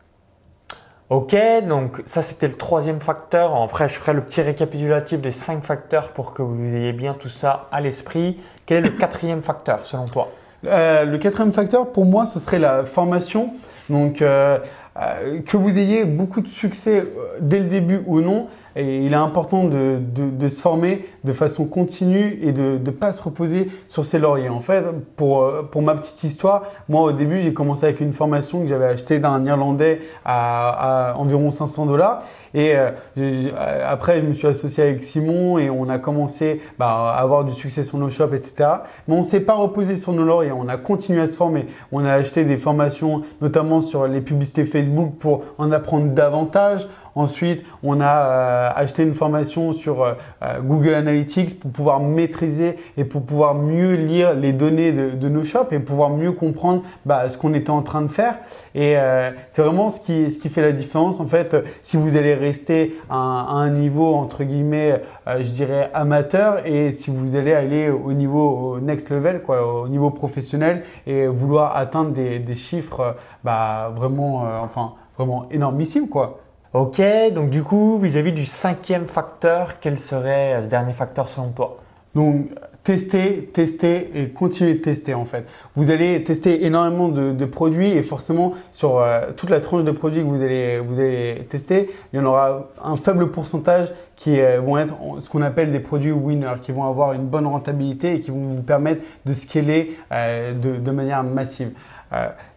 Ok, 1.09 1.37
donc 1.65 2.01
ça 2.05 2.21
c'était 2.21 2.49
le 2.49 2.55
troisième 2.55 2.99
facteur. 2.99 3.53
En 3.53 3.65
vrai, 3.65 3.87
je 3.87 3.93
ferai 3.93 4.11
le 4.11 4.21
petit 4.21 4.41
récapitulatif 4.41 5.21
des 5.21 5.31
cinq 5.31 5.63
facteurs 5.63 6.11
pour 6.11 6.33
que 6.33 6.41
vous 6.41 6.75
ayez 6.75 6.91
bien 6.91 7.13
tout 7.13 7.29
ça 7.29 7.69
à 7.71 7.79
l'esprit. 7.79 8.37
Quel 8.65 8.85
est 8.85 8.89
le 8.89 8.97
quatrième 8.97 9.41
facteur 9.41 9.85
selon 9.85 10.05
toi? 10.05 10.27
Euh, 10.65 11.05
Le 11.05 11.17
quatrième 11.17 11.53
facteur, 11.53 11.93
pour 11.93 12.05
moi, 12.05 12.25
ce 12.25 12.41
serait 12.41 12.59
la 12.59 12.83
formation. 12.83 13.53
Donc, 13.89 14.21
euh, 14.21 14.57
euh, 14.97 15.39
que 15.43 15.55
vous 15.55 15.79
ayez 15.79 16.03
beaucoup 16.03 16.41
de 16.41 16.47
succès 16.47 17.05
dès 17.39 17.59
le 17.59 17.67
début 17.67 18.01
ou 18.05 18.19
non, 18.19 18.47
et 18.77 18.97
il 18.97 19.13
est 19.13 19.15
important 19.15 19.63
de, 19.65 20.47
se 20.47 20.61
former 20.61 21.03
de 21.23 21.33
façon 21.33 21.65
continue 21.65 22.39
et 22.41 22.51
de 22.51 22.79
ne 22.83 22.91
pas 22.91 23.11
se 23.11 23.23
reposer 23.23 23.69
sur 23.87 24.05
ses 24.05 24.19
lauriers. 24.19 24.49
En 24.49 24.59
fait, 24.59 24.83
pour, 25.15 25.41
euh, 25.41 25.63
pour 25.63 25.81
ma 25.81 25.95
petite 25.95 26.23
histoire, 26.23 26.63
moi 26.87 27.01
au 27.01 27.11
début, 27.11 27.39
j'ai 27.39 27.53
commencé 27.53 27.85
avec 27.85 27.99
une 27.99 28.13
formation 28.13 28.61
que 28.61 28.67
j'avais 28.67 28.85
achetée 28.85 29.19
d'un 29.19 29.43
Irlandais 29.45 30.01
à, 30.23 31.09
à, 31.09 31.17
environ 31.17 31.49
500 31.49 31.87
dollars. 31.87 32.21
Et 32.53 32.73
euh, 32.75 32.91
après, 33.85 34.21
je 34.21 34.25
me 34.25 34.33
suis 34.33 34.47
associé 34.47 34.83
avec 34.83 35.03
Simon 35.03 35.57
et 35.57 35.69
on 35.69 35.89
a 35.89 35.97
commencé 35.97 36.61
bah, 36.77 37.13
à 37.15 37.21
avoir 37.21 37.43
du 37.43 37.53
succès 37.53 37.83
sur 37.83 37.97
nos 37.97 38.11
shops, 38.11 38.33
etc. 38.33 38.69
Mais 39.07 39.15
on 39.15 39.19
ne 39.19 39.23
s'est 39.23 39.39
pas 39.39 39.55
reposé 39.55 39.95
sur 39.95 40.13
nos 40.13 40.23
lauriers. 40.23 40.51
On 40.51 40.69
a 40.69 40.77
continué 40.77 41.21
à 41.21 41.27
se 41.27 41.35
former. 41.35 41.65
On 41.91 42.05
a 42.05 42.13
acheté 42.13 42.43
des 42.43 42.57
formations, 42.57 43.21
notamment 43.41 43.81
sur 43.81 44.07
les 44.07 44.21
publicités 44.21 44.65
Facebook 44.65 45.13
pour 45.17 45.41
en 45.57 45.71
apprendre 45.71 46.13
davantage. 46.13 46.87
Ensuite, 47.17 47.63
on 47.81 47.99
a 47.99 48.67
acheter 48.75 49.01
une 49.01 49.15
formation 49.15 49.73
sur 49.73 50.15
Google 50.61 50.93
Analytics 50.93 51.59
pour 51.59 51.71
pouvoir 51.71 51.99
maîtriser 51.99 52.75
et 52.95 53.05
pour 53.05 53.23
pouvoir 53.23 53.55
mieux 53.55 53.95
lire 53.95 54.35
les 54.35 54.53
données 54.53 54.91
de, 54.91 55.27
nos 55.27 55.43
shops 55.43 55.71
et 55.71 55.79
pouvoir 55.79 56.11
mieux 56.11 56.31
comprendre 56.31 56.83
bah, 57.07 57.27
ce 57.27 57.39
qu'on 57.39 57.55
était 57.55 57.71
en 57.71 57.81
train 57.81 58.03
de 58.03 58.07
faire. 58.07 58.37
Et 58.75 58.95
c'est 59.49 59.63
vraiment 59.63 59.89
ce 59.89 59.99
qui, 59.99 60.29
ce 60.29 60.37
qui 60.37 60.49
fait 60.49 60.61
la 60.61 60.71
différence. 60.71 61.19
En 61.19 61.25
fait, 61.25 61.57
si 61.81 61.97
vous 61.97 62.17
allez 62.17 62.35
rester 62.35 62.95
à 63.09 63.15
un, 63.15 63.71
niveau, 63.71 64.13
entre 64.13 64.43
guillemets, 64.43 65.01
je 65.25 65.51
dirais 65.51 65.89
amateur, 65.95 66.67
et 66.67 66.91
si 66.91 67.09
vous 67.09 67.35
allez 67.35 67.53
aller 67.53 67.89
au 67.89 68.13
niveau 68.13 68.79
next 68.79 69.09
level, 69.09 69.41
quoi, 69.41 69.81
au 69.81 69.87
niveau 69.87 70.11
professionnel, 70.11 70.83
et 71.07 71.25
vouloir 71.25 71.75
atteindre 71.75 72.11
des, 72.11 72.37
des 72.37 72.55
chiffres 72.55 73.15
bah, 73.43 73.91
vraiment, 73.95 74.43
enfin, 74.61 74.93
vraiment 75.17 75.47
énormissime, 75.49 76.07
quoi. 76.07 76.39
Ok, 76.77 77.01
donc 77.33 77.49
du 77.49 77.63
coup, 77.63 77.97
vis-à-vis 77.97 78.33
du 78.33 78.45
cinquième 78.45 79.07
facteur, 79.07 79.79
quel 79.81 79.97
serait 79.97 80.53
euh, 80.53 80.63
ce 80.63 80.69
dernier 80.69 80.93
facteur 80.93 81.27
selon 81.27 81.49
toi? 81.49 81.77
Donc, 82.13 82.49
tester, 82.83 83.49
tester 83.51 84.11
et 84.13 84.29
continuer 84.29 84.75
de 84.75 84.81
tester 84.81 85.15
en 85.15 85.25
fait. 85.25 85.47
Vous 85.73 85.89
allez 85.89 86.23
tester 86.23 86.67
énormément 86.67 87.07
de, 87.07 87.45
produits 87.45 87.89
et 87.89 88.03
forcément 88.03 88.53
sur 88.71 88.99
euh, 88.99 89.31
toute 89.35 89.49
la 89.49 89.59
tranche 89.59 89.85
de 89.85 89.91
produits 89.91 90.21
que 90.21 90.27
vous 90.27 90.43
allez, 90.43 90.77
vous 90.77 90.99
allez 90.99 91.47
tester, 91.49 91.89
il 92.13 92.19
y 92.19 92.21
en 92.21 92.25
aura 92.25 92.69
un 92.83 92.95
faible 92.95 93.31
pourcentage 93.31 93.91
qui 94.15 94.39
euh, 94.39 94.61
vont 94.61 94.77
être 94.77 94.93
ce 95.17 95.31
qu'on 95.31 95.41
appelle 95.41 95.71
des 95.71 95.79
produits 95.79 96.11
winners, 96.11 96.59
qui 96.61 96.71
vont 96.71 96.83
avoir 96.83 97.13
une 97.13 97.25
bonne 97.25 97.47
rentabilité 97.47 98.13
et 98.13 98.19
qui 98.19 98.29
vont 98.29 98.53
vous 98.53 98.61
permettre 98.61 99.01
de 99.25 99.33
scaler 99.33 99.97
de, 100.11 100.77
de 100.77 100.91
manière 100.91 101.23
massive. 101.23 101.71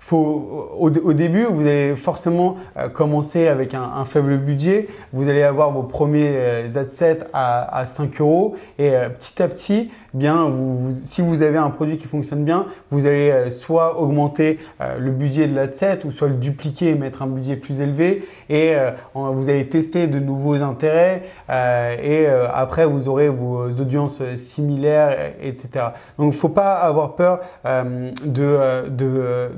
Euh, 0.01 0.11
faut, 0.11 0.77
au, 0.79 1.13
début, 1.13 1.45
vous 1.45 1.67
allez 1.67 1.95
forcément 1.95 2.57
euh, 2.77 2.89
commencer 2.89 3.47
avec 3.49 3.75
un, 3.75 4.05
faible 4.05 4.39
budget. 4.39 4.89
Vous 5.13 5.29
allez 5.29 5.43
avoir 5.43 5.71
vos 5.71 5.83
premiers 5.83 6.33
euh, 6.35 6.69
Z7 6.69 7.27
à, 7.33 7.79
à 7.79 7.87
5 7.87 8.21
euros 8.21 8.55
et 8.79 8.91
petit 9.19 9.43
à 9.43 9.49
petit, 9.49 9.91
bien, 10.15 10.49
vous, 10.49 10.91
si 10.91 11.23
vous 11.23 11.43
avez 11.43 11.59
un 11.59 11.71
produit 11.71 11.97
qui 11.97 12.07
fonctionne 12.07 12.45
bien, 12.45 12.67
vous 12.91 13.07
allez 13.07 13.51
soit 13.51 14.01
augmenter 14.01 14.59
le 14.81 15.11
budget 15.11 15.47
de 15.47 15.55
l'Ad7 15.55 16.07
ou 16.07 16.11
soit 16.11 16.29
le 16.29 16.35
dupliquer 16.35 16.91
et 16.91 16.95
mettre 16.95 17.23
un 17.23 17.27
budget 17.27 17.57
plus 17.57 17.81
élevé 17.81 18.25
et 18.49 18.75
vous 19.15 19.49
allez 19.49 19.69
tester 19.69 20.07
de 20.07 20.19
nouveaux 20.19 20.63
intérêts 20.63 21.23
et 21.49 22.27
après 22.53 22.87
vous 22.87 23.09
aurez 23.09 23.29
vos 23.29 23.69
audiences 23.69 24.23
similaires, 24.37 25.17
etc. 25.43 25.87
Donc, 26.19 26.33
faut 26.33 26.49
pas 26.49 26.75
avoir 26.75 27.15
peur 27.15 27.41
de, 27.65 28.89
de 28.89 29.51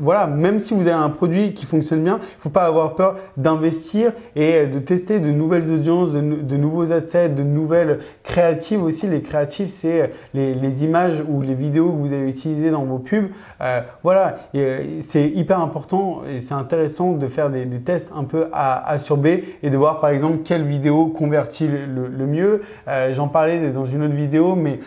voilà, 0.00 0.26
même 0.26 0.58
si 0.58 0.74
vous 0.74 0.86
avez 0.86 0.92
un 0.92 1.08
produit 1.10 1.54
qui 1.54 1.66
fonctionne 1.66 2.02
bien, 2.02 2.18
il 2.20 2.40
faut 2.40 2.50
pas 2.50 2.64
avoir 2.64 2.94
peur 2.94 3.16
d'investir 3.36 4.12
et 4.36 4.66
de 4.66 4.78
tester 4.78 5.20
de 5.20 5.30
nouvelles 5.30 5.72
audiences, 5.72 6.12
de, 6.12 6.56
nouveaux 6.56 6.92
assets, 6.92 7.30
de 7.30 7.42
nouvelles 7.42 7.98
créatives 8.22 8.82
aussi. 8.82 9.06
Les 9.06 9.20
créatives, 9.20 9.68
c'est 9.68 10.12
les, 10.34 10.84
images 10.84 11.22
ou 11.28 11.42
les 11.42 11.54
vidéos 11.54 11.90
que 11.90 11.96
vous 11.96 12.12
avez 12.12 12.28
utilisées 12.28 12.70
dans 12.70 12.84
vos 12.84 12.98
pubs. 12.98 13.28
Euh, 13.60 13.80
voilà, 14.02 14.36
euh, 14.54 14.84
c'est 15.00 15.28
hyper 15.28 15.60
important 15.60 16.20
et 16.32 16.38
c'est 16.38 16.54
intéressant 16.54 17.12
de 17.12 17.26
faire 17.26 17.50
des, 17.50 17.66
tests 17.80 18.12
un 18.14 18.24
peu 18.24 18.46
A, 18.52 18.98
sur 18.98 19.16
B 19.16 19.26
et 19.62 19.70
de 19.70 19.76
voir 19.76 20.00
par 20.00 20.10
exemple 20.10 20.38
quelle 20.44 20.64
vidéo 20.64 21.06
convertit 21.06 21.68
le, 21.68 22.26
mieux. 22.26 22.62
Euh, 22.86 23.12
j'en 23.12 23.28
parlais 23.28 23.70
dans 23.70 23.86
une 23.86 24.02
autre 24.02 24.14
vidéo, 24.14 24.54
mais 24.54 24.80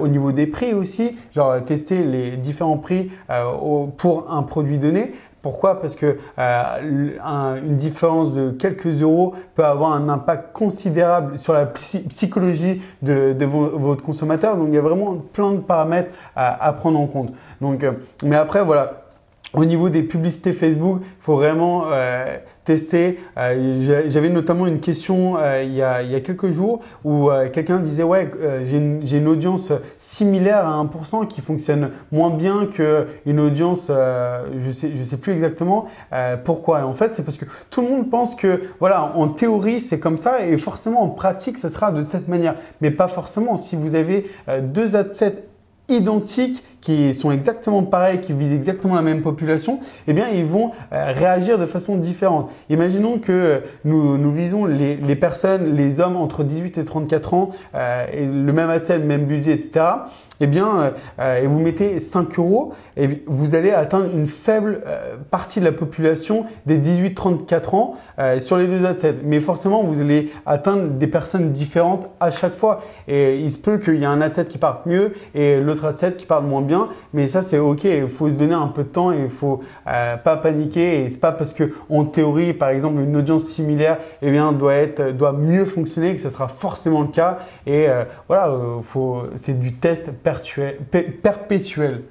au 0.00 0.08
niveau 0.08 0.32
des 0.32 0.46
prix 0.46 0.72
aussi, 0.72 1.16
genre 1.34 1.62
tester 1.64 2.02
les 2.02 2.36
différents 2.36 2.78
prix 2.78 3.10
pour 3.96 4.30
un 4.30 4.42
produit 4.42 4.53
donné. 4.62 5.12
Pourquoi? 5.42 5.78
Parce 5.78 5.94
que 5.94 6.16
euh, 6.38 7.58
une 7.58 7.76
différence 7.76 8.32
de 8.32 8.50
quelques 8.50 9.02
euros 9.02 9.34
peut 9.54 9.64
avoir 9.64 9.92
un 9.92 10.08
impact 10.08 10.54
considérable 10.54 11.38
sur 11.38 11.52
la 11.52 11.66
psychologie 11.66 12.80
de, 13.02 13.44
votre 13.44 14.02
consommateur. 14.02 14.56
Donc 14.56 14.68
il 14.68 14.74
y 14.74 14.78
a 14.78 14.82
vraiment 14.82 15.16
plein 15.16 15.52
de 15.52 15.58
paramètres 15.58 16.14
à, 16.34 16.72
prendre 16.72 16.98
en 16.98 17.06
compte. 17.06 17.34
Donc, 17.60 17.84
euh, 17.84 17.92
mais 18.24 18.36
après 18.36 18.64
voilà, 18.64 19.03
au 19.54 19.64
niveau 19.64 19.88
des 19.88 20.02
publicités 20.02 20.52
Facebook, 20.52 21.00
il 21.02 21.06
faut 21.18 21.36
vraiment 21.36 21.84
euh, 21.90 22.36
tester. 22.64 23.18
Euh, 23.38 24.04
j'avais 24.08 24.28
notamment 24.28 24.66
une 24.66 24.80
question 24.80 25.36
euh, 25.38 25.62
il, 25.64 25.74
y 25.74 25.82
a, 25.82 26.02
il, 26.02 26.10
y 26.10 26.14
a, 26.14 26.20
quelques 26.20 26.50
jours 26.50 26.80
où 27.04 27.28
quelqu'un 27.52 27.78
disait 27.78 28.02
ouais 28.02 28.30
j'ai 28.64 28.78
une, 28.78 29.02
une, 29.06 29.28
audience 29.28 29.72
similaire 29.98 30.66
à 30.66 30.82
1% 30.82 31.26
qui 31.26 31.40
fonctionne 31.40 31.90
moins 32.10 32.30
bien 32.30 32.66
qu'une 32.66 33.40
audience 33.40 33.90
je 33.90 34.70
sais 34.70 34.92
je 34.94 35.02
sais 35.02 35.16
plus 35.16 35.32
exactement 35.32 35.86
pourquoi. 36.44 36.84
En 36.84 36.94
fait 36.94 37.12
c'est 37.12 37.22
parce 37.22 37.38
que 37.38 37.44
tout 37.70 37.82
le 37.82 37.88
monde 37.88 38.10
pense 38.10 38.34
que 38.34 38.62
voilà 38.80 39.12
en 39.14 39.28
théorie 39.28 39.80
c'est 39.80 39.98
comme 39.98 40.18
ça 40.18 40.44
et 40.46 40.56
forcément 40.56 41.02
en 41.02 41.08
pratique 41.08 41.58
ce 41.58 41.68
sera 41.68 41.92
de 41.92 42.02
cette 42.02 42.28
manière. 42.28 42.54
Mais 42.80 42.90
pas 42.90 43.08
forcément. 43.08 43.56
Si 43.56 43.76
vous 43.76 43.94
avez 43.94 44.26
deux 44.62 44.96
adsets 44.96 45.44
identiques 45.88 46.64
qui 46.84 47.14
sont 47.14 47.30
exactement 47.30 47.82
pareils, 47.82 48.20
qui 48.20 48.34
visent 48.34 48.52
exactement 48.52 48.94
la 48.94 49.02
même 49.02 49.22
population, 49.22 49.80
eh 50.06 50.12
bien, 50.12 50.28
ils 50.28 50.44
vont 50.44 50.70
euh, 50.92 51.12
réagir 51.14 51.58
de 51.58 51.64
façon 51.64 51.96
différente. 51.96 52.50
Imaginons 52.68 53.18
que 53.18 53.32
euh, 53.32 53.60
nous, 53.84 54.18
nous 54.18 54.30
visons 54.30 54.66
les, 54.66 54.96
les, 54.96 55.16
personnes, 55.16 55.74
les 55.74 56.00
hommes 56.00 56.16
entre 56.16 56.44
18 56.44 56.76
et 56.76 56.84
34 56.84 57.34
ans, 57.34 57.48
euh, 57.74 58.04
et 58.12 58.26
le 58.26 58.52
même 58.52 58.68
adset, 58.68 58.98
le 58.98 59.04
même 59.04 59.24
budget, 59.24 59.52
etc. 59.52 59.86
Eh 60.40 60.48
bien, 60.48 60.92
et 61.40 61.46
vous 61.46 61.60
mettez 61.60 62.00
5 62.00 62.40
euros, 62.40 62.72
et 62.96 63.22
vous 63.28 63.54
allez 63.54 63.70
atteindre 63.70 64.06
une 64.12 64.26
faible 64.26 64.82
partie 65.30 65.60
de 65.60 65.64
la 65.64 65.70
population 65.70 66.44
des 66.66 66.76
18-34 66.76 67.76
ans 67.76 67.92
sur 68.40 68.56
les 68.56 68.66
deux 68.66 68.84
adsets. 68.84 69.14
Mais 69.22 69.38
forcément, 69.38 69.84
vous 69.84 70.00
allez 70.00 70.32
atteindre 70.44 70.88
des 70.88 71.06
personnes 71.06 71.52
différentes 71.52 72.08
à 72.18 72.32
chaque 72.32 72.54
fois. 72.54 72.80
Et 73.06 73.38
il 73.38 73.50
se 73.50 73.58
peut 73.58 73.78
qu'il 73.78 73.94
y 73.94 74.02
ait 74.02 74.06
un 74.06 74.20
adset 74.20 74.46
qui 74.46 74.58
parte 74.58 74.86
mieux 74.86 75.12
et 75.36 75.60
l'autre 75.60 75.73
adset 75.82 76.12
qui 76.12 76.26
parle 76.26 76.44
moins 76.44 76.62
bien 76.62 76.88
mais 77.12 77.26
ça 77.26 77.42
c'est 77.42 77.58
ok. 77.58 77.84
Il 77.84 78.08
faut 78.08 78.28
se 78.28 78.34
donner 78.34 78.54
un 78.54 78.68
peu 78.68 78.84
de 78.84 78.88
temps 78.88 79.12
et 79.12 79.22
il 79.24 79.30
faut 79.30 79.60
euh, 79.86 80.16
pas 80.16 80.36
paniquer. 80.36 81.04
Et 81.04 81.08
c'est 81.08 81.20
pas 81.20 81.32
parce 81.32 81.54
que 81.54 81.72
en 81.90 82.04
théorie, 82.04 82.52
par 82.52 82.70
exemple, 82.70 83.00
une 83.00 83.16
audience 83.16 83.44
similaire, 83.44 83.98
eh 84.22 84.30
bien, 84.30 84.52
doit 84.52 84.74
être, 84.74 85.12
doit 85.12 85.32
mieux 85.32 85.64
fonctionner 85.64 86.14
que 86.14 86.20
ce 86.20 86.28
sera 86.28 86.48
forcément 86.48 87.02
le 87.02 87.08
cas. 87.08 87.38
Et 87.66 87.88
euh, 87.88 88.04
voilà, 88.28 88.48
euh, 88.48 88.80
faut, 88.82 89.22
c'est 89.34 89.58
du 89.58 89.74
test 89.74 90.12
perpétuel. 90.12 92.02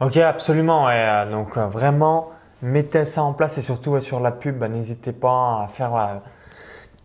Ok, 0.00 0.16
absolument. 0.18 0.88
donc 1.30 1.56
vraiment, 1.56 2.30
mettez 2.62 3.04
ça 3.06 3.22
en 3.22 3.32
place 3.32 3.56
et 3.58 3.62
surtout 3.62 3.98
sur 4.00 4.20
la 4.20 4.30
pub, 4.30 4.58
bah, 4.58 4.68
n'hésitez 4.68 5.12
pas 5.12 5.62
à 5.64 5.66
faire 5.68 6.20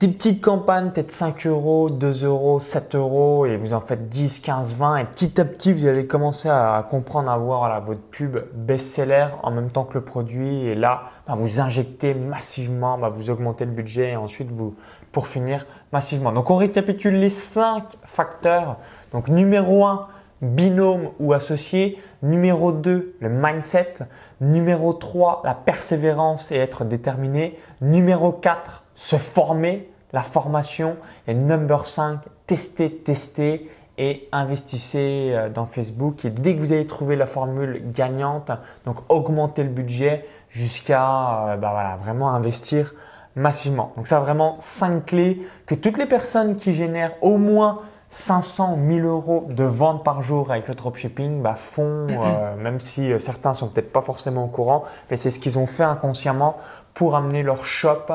des 0.01 0.07
petites 0.07 0.41
campagnes, 0.41 0.89
peut-être 0.89 1.11
5 1.11 1.45
euros, 1.45 1.91
2 1.91 2.25
euros, 2.25 2.59
7 2.59 2.95
euros 2.95 3.45
et 3.45 3.55
vous 3.55 3.73
en 3.73 3.81
faites 3.81 4.09
10, 4.09 4.39
15, 4.39 4.73
20 4.73 4.97
et 4.97 5.05
petit 5.05 5.39
à 5.39 5.45
petit 5.45 5.73
vous 5.73 5.85
allez 5.85 6.07
commencer 6.07 6.49
à 6.49 6.83
comprendre, 6.89 7.29
à 7.29 7.37
voir 7.37 7.79
votre 7.83 8.01
pub 8.01 8.39
best-seller 8.51 9.27
en 9.43 9.51
même 9.51 9.69
temps 9.69 9.83
que 9.83 9.93
le 9.93 10.03
produit 10.03 10.65
et 10.65 10.73
là 10.73 11.03
bah, 11.27 11.35
vous 11.37 11.61
injectez 11.61 12.15
massivement, 12.15 12.97
bah, 12.97 13.09
vous 13.09 13.29
augmentez 13.29 13.63
le 13.63 13.73
budget 13.73 14.13
et 14.13 14.15
ensuite 14.15 14.51
vous 14.51 14.75
pour 15.11 15.27
finir 15.27 15.67
massivement. 15.93 16.31
Donc 16.31 16.49
on 16.49 16.55
récapitule 16.55 17.19
les 17.19 17.29
5 17.29 17.83
facteurs. 18.03 18.77
Donc 19.11 19.27
numéro 19.27 19.85
1, 19.85 20.07
binôme 20.41 21.09
ou 21.19 21.33
associé. 21.33 21.99
Numéro 22.23 22.71
2, 22.71 23.17
le 23.19 23.29
mindset. 23.29 23.93
Numéro 24.39 24.93
3, 24.93 25.43
la 25.45 25.53
persévérance 25.53 26.51
et 26.51 26.55
être 26.55 26.85
déterminé. 26.85 27.59
Numéro 27.81 28.31
4, 28.31 28.83
se 28.95 29.17
former 29.17 29.90
la 30.13 30.21
formation. 30.21 30.97
Et 31.27 31.33
number 31.33 31.85
5, 31.85 32.19
tester, 32.47 32.91
tester 32.91 33.69
et 33.97 34.27
investissez 34.31 35.31
euh, 35.31 35.49
dans 35.49 35.65
Facebook. 35.65 36.25
Et 36.25 36.29
dès 36.29 36.55
que 36.55 36.59
vous 36.59 36.71
avez 36.71 36.87
trouvé 36.87 37.15
la 37.15 37.27
formule 37.27 37.83
gagnante, 37.85 38.51
donc 38.85 38.97
augmentez 39.09 39.63
le 39.63 39.69
budget 39.69 40.25
jusqu'à 40.49 41.51
euh, 41.51 41.57
bah 41.57 41.69
voilà, 41.71 41.97
vraiment 41.97 42.33
investir 42.33 42.93
massivement. 43.35 43.93
Donc 43.95 44.07
ça 44.07 44.19
vraiment 44.19 44.57
5 44.59 45.05
clés 45.05 45.41
que 45.65 45.75
toutes 45.75 45.97
les 45.97 46.07
personnes 46.07 46.55
qui 46.55 46.73
génèrent 46.73 47.13
au 47.21 47.37
moins 47.37 47.81
500 48.09 48.77
000 48.89 49.07
euros 49.07 49.47
de 49.49 49.63
ventes 49.63 50.03
par 50.03 50.21
jour 50.21 50.51
avec 50.51 50.67
le 50.67 50.73
dropshipping 50.73 51.41
bah, 51.41 51.55
font, 51.55 52.07
euh, 52.09 52.55
même 52.57 52.81
si 52.81 53.17
certains 53.19 53.53
sont 53.53 53.69
peut-être 53.69 53.93
pas 53.93 54.01
forcément 54.01 54.43
au 54.43 54.49
courant, 54.49 54.83
mais 55.09 55.15
c'est 55.15 55.29
ce 55.29 55.39
qu'ils 55.39 55.59
ont 55.59 55.65
fait 55.65 55.83
inconsciemment 55.83 56.57
pour 56.93 57.15
amener 57.15 57.41
leur 57.41 57.63
shop 57.63 58.07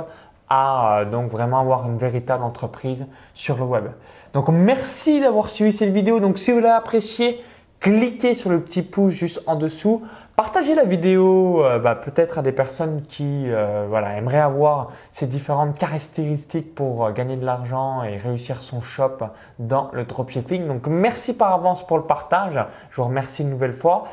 à 0.49 1.01
euh, 1.01 1.05
donc 1.05 1.31
vraiment 1.31 1.61
avoir 1.61 1.87
une 1.87 1.99
véritable 1.99 2.45
entreprise 2.45 3.07
sur 3.35 3.59
le 3.59 3.65
web. 3.65 3.85
Donc 4.33 4.49
merci 4.49 5.21
d'avoir 5.21 5.49
suivi 5.49 5.73
cette 5.73 5.93
vidéo. 5.93 6.21
Donc 6.21 6.39
si 6.39 6.53
vous 6.53 6.61
l'avez 6.61 6.75
apprécié, 6.75 7.43
cliquez 7.81 8.35
sur 8.35 8.51
le 8.51 8.61
petit 8.61 8.83
pouce 8.83 9.13
juste 9.13 9.43
en 9.47 9.57
dessous. 9.57 10.03
Partagez 10.37 10.75
la 10.75 10.85
vidéo 10.85 11.65
euh, 11.65 11.79
bah, 11.79 11.95
peut-être 11.95 12.39
à 12.39 12.43
des 12.43 12.53
personnes 12.53 13.03
qui 13.09 13.45
euh, 13.47 13.87
voilà, 13.89 14.17
aimeraient 14.17 14.39
avoir 14.39 14.91
ces 15.11 15.27
différentes 15.27 15.79
caractéristiques 15.79 16.75
pour 16.75 17.11
gagner 17.13 17.37
de 17.37 17.45
l'argent 17.45 18.03
et 18.03 18.17
réussir 18.17 18.59
son 18.59 18.81
shop 18.81 19.19
dans 19.59 19.91
le 19.93 20.05
dropshipping. 20.05 20.69
Donc 20.69 20.87
merci 20.87 21.37
par 21.37 21.53
avance 21.53 21.87
pour 21.87 21.97
le 21.97 22.05
partage. 22.05 22.59
Je 22.91 22.97
vous 22.97 23.05
remercie 23.09 23.43
une 23.43 23.51
nouvelle 23.51 23.73
fois. 23.73 24.05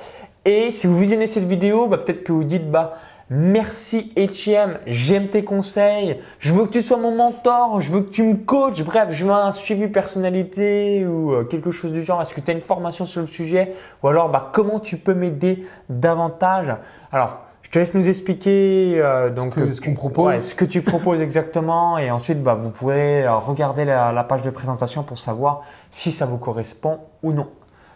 Et 0.45 0.71
si 0.73 0.87
vous 0.87 0.97
visionnez 0.97 1.27
cette 1.27 1.45
vidéo, 1.45 1.87
bah, 1.87 1.97
peut-être 1.97 2.23
que 2.23 2.33
vous 2.33 2.43
dites 2.43 2.69
bah 2.69 2.93
Merci 3.29 4.11
Etienne, 4.17 4.79
j'aime 4.85 5.29
tes 5.29 5.45
conseils, 5.45 6.19
je 6.39 6.53
veux 6.53 6.65
que 6.65 6.71
tu 6.71 6.81
sois 6.81 6.97
mon 6.97 7.15
mentor, 7.15 7.79
je 7.79 7.89
veux 7.91 8.01
que 8.01 8.09
tu 8.09 8.21
me 8.21 8.35
coaches, 8.35 8.83
bref, 8.83 9.09
je 9.11 9.25
veux 9.25 9.31
un 9.31 9.53
suivi 9.53 9.87
personnalité 9.87 11.05
ou 11.07 11.31
euh, 11.31 11.45
quelque 11.45 11.71
chose 11.71 11.93
du 11.93 12.03
genre. 12.03 12.21
Est-ce 12.21 12.33
que 12.33 12.41
tu 12.41 12.51
as 12.51 12.53
une 12.53 12.61
formation 12.61 13.05
sur 13.05 13.21
le 13.21 13.27
sujet? 13.27 13.73
Ou 14.03 14.09
alors 14.09 14.29
bah, 14.29 14.51
comment 14.51 14.79
tu 14.79 14.97
peux 14.97 15.13
m'aider 15.13 15.65
davantage? 15.89 16.75
Alors, 17.13 17.39
je 17.61 17.69
te 17.71 17.79
laisse 17.79 17.93
nous 17.93 18.09
expliquer 18.09 18.95
euh, 18.97 19.29
donc, 19.29 19.53
ce 19.55 19.79
qu'on 19.79 19.93
propose. 19.93 20.39
ce 20.39 20.53
que 20.53 20.65
tu 20.65 20.81
proposes 20.81 21.21
exactement. 21.21 21.97
Et 21.97 22.11
ensuite 22.11 22.43
bah, 22.43 22.55
vous 22.55 22.71
pourrez 22.71 23.23
euh, 23.23 23.37
regarder 23.37 23.85
la, 23.85 24.23
page 24.25 24.41
de 24.41 24.49
présentation 24.49 25.03
pour 25.03 25.17
savoir 25.17 25.61
si 25.91 26.11
ça 26.11 26.25
vous 26.25 26.37
correspond 26.37 26.99
ou 27.23 27.31
non. 27.31 27.47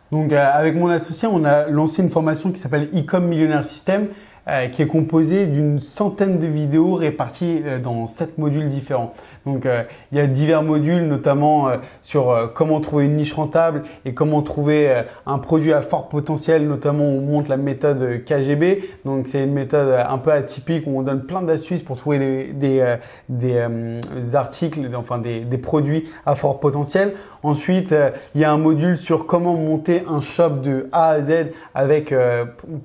Donc 0.09 0.31
avec 0.31 0.73
mon 0.73 0.87
associé, 0.87 1.27
on 1.29 1.43
a 1.43 1.67
lancé 1.67 2.01
une 2.01 2.09
formation 2.09 2.53
qui 2.53 2.61
s'appelle 2.61 2.89
Ecom 2.95 3.25
Millionnaire 3.25 3.65
System 3.65 4.07
euh, 4.49 4.69
qui 4.69 4.81
est 4.81 4.87
composé 4.87 5.45
d'une 5.45 5.77
centaine 5.77 6.39
de 6.39 6.47
vidéos 6.47 6.93
réparties 6.93 7.61
euh, 7.65 7.79
dans 7.79 8.07
sept 8.07 8.37
modules 8.37 8.69
différents. 8.69 9.13
Donc 9.45 9.65
euh, 9.65 9.83
il 10.13 10.17
y 10.17 10.21
a 10.21 10.27
divers 10.27 10.63
modules, 10.63 11.05
notamment 11.05 11.69
sur 12.01 12.51
comment 12.53 12.79
trouver 12.79 13.05
une 13.05 13.15
niche 13.15 13.33
rentable 13.33 13.83
et 14.05 14.13
comment 14.13 14.41
trouver 14.41 15.03
un 15.25 15.39
produit 15.39 15.73
à 15.73 15.81
fort 15.81 16.07
potentiel, 16.07 16.67
notamment 16.67 17.03
on 17.03 17.21
montre 17.21 17.49
la 17.49 17.57
méthode 17.57 18.23
KGB. 18.25 18.83
Donc 19.05 19.27
c'est 19.27 19.43
une 19.43 19.53
méthode 19.53 19.89
un 19.89 20.17
peu 20.17 20.31
atypique 20.31 20.85
où 20.87 20.97
on 20.97 21.01
donne 21.01 21.25
plein 21.25 21.41
d'astuces 21.41 21.81
pour 21.81 21.95
trouver 21.95 22.53
des, 22.53 22.81
articles, 24.33 24.79
enfin 24.95 25.17
des, 25.17 25.57
produits 25.57 26.09
à 26.25 26.35
fort 26.35 26.59
potentiel. 26.59 27.13
Ensuite, 27.43 27.95
il 28.35 28.41
y 28.41 28.43
a 28.43 28.51
un 28.51 28.57
module 28.57 28.97
sur 28.97 29.25
comment 29.25 29.53
monter 29.53 30.03
un 30.07 30.21
shop 30.21 30.61
de 30.61 30.89
A 30.91 31.09
à 31.09 31.21
Z 31.21 31.47
avec 31.73 32.13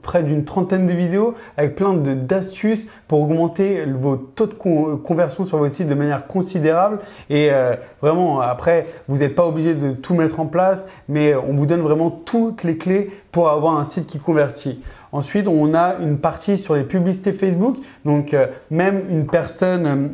près 0.02 0.22
d'une 0.22 0.44
trentaine 0.44 0.86
de 0.86 0.92
vidéos 0.92 1.34
avec 1.56 1.74
plein 1.74 1.94
d'astuces 1.94 2.86
pour 3.08 3.22
augmenter 3.22 3.84
vos 3.86 4.16
taux 4.16 4.46
de 4.46 4.54
conversion 4.54 5.44
sur 5.44 5.58
votre 5.58 5.74
site 5.74 5.88
de 5.88 5.94
manière 5.94 6.26
considérable. 6.26 6.98
Et 7.30 7.48
euh, 7.50 7.74
vraiment, 8.00 8.40
après, 8.40 8.86
vous 9.08 9.18
n'êtes 9.18 9.34
pas 9.34 9.46
obligé 9.46 9.74
de 9.74 9.92
tout 9.92 10.14
mettre 10.14 10.40
en 10.40 10.46
place, 10.46 10.86
mais 11.08 11.34
on 11.34 11.52
vous 11.52 11.66
donne 11.66 11.80
vraiment 11.80 12.10
toutes 12.10 12.64
les 12.64 12.76
clés 12.76 13.10
pour 13.30 13.48
avoir 13.48 13.78
un 13.78 13.84
site 13.84 14.06
qui 14.06 14.18
convertit. 14.18 14.82
Ensuite, 15.12 15.46
on 15.46 15.74
a 15.74 15.96
une 16.00 16.18
partie 16.18 16.56
sur 16.56 16.74
les 16.74 16.84
publicités 16.84 17.32
Facebook. 17.32 17.76
Donc, 18.04 18.32
euh, 18.32 18.46
même 18.70 19.02
une 19.10 19.26
personne 19.26 19.86
euh, 19.86 20.08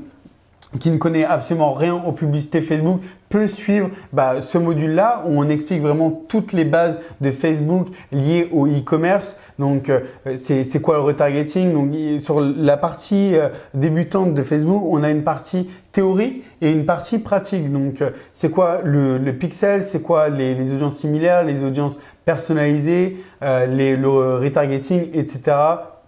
qui 0.79 0.91
ne 0.91 0.99
connaît 0.99 1.25
absolument 1.25 1.73
rien 1.73 1.95
aux 1.95 2.13
publicités 2.13 2.61
Facebook 2.61 3.01
peut 3.31 3.47
suivre 3.47 3.91
bah, 4.13 4.41
ce 4.41 4.59
module-là 4.59 5.23
où 5.27 5.41
on 5.41 5.49
explique 5.49 5.81
vraiment 5.81 6.11
toutes 6.29 6.53
les 6.53 6.65
bases 6.65 7.01
de 7.21 7.31
Facebook 7.31 7.89
liées 8.13 8.49
au 8.53 8.67
e-commerce. 8.67 9.37
Donc, 9.59 9.89
euh, 9.89 10.01
c'est 10.37 10.83
quoi 10.83 10.97
le 10.97 11.01
retargeting? 11.01 11.73
Donc, 11.73 12.21
sur 12.21 12.41
la 12.41 12.77
partie 12.77 13.37
euh, 13.37 13.49
débutante 13.75 14.35
de 14.35 14.43
Facebook, 14.43 14.83
on 14.87 15.03
a 15.03 15.11
une 15.11 15.25
partie 15.25 15.69
théorique 15.93 16.45
et 16.61 16.71
une 16.71 16.85
partie 16.85 17.19
pratique. 17.19 17.73
Donc, 17.73 18.03
euh, 18.03 18.11
c'est 18.33 18.51
quoi 18.51 18.81
le, 18.85 19.19
pixel? 19.33 19.83
C'est 19.85 20.03
quoi 20.03 20.29
les, 20.29 20.73
audiences 20.73 20.97
similaires, 20.97 21.45
les 21.45 21.63
audiences 21.63 21.99
personnalisées, 22.25 23.17
le 23.41 24.39
retargeting, 24.39 25.09
etc. 25.15 25.57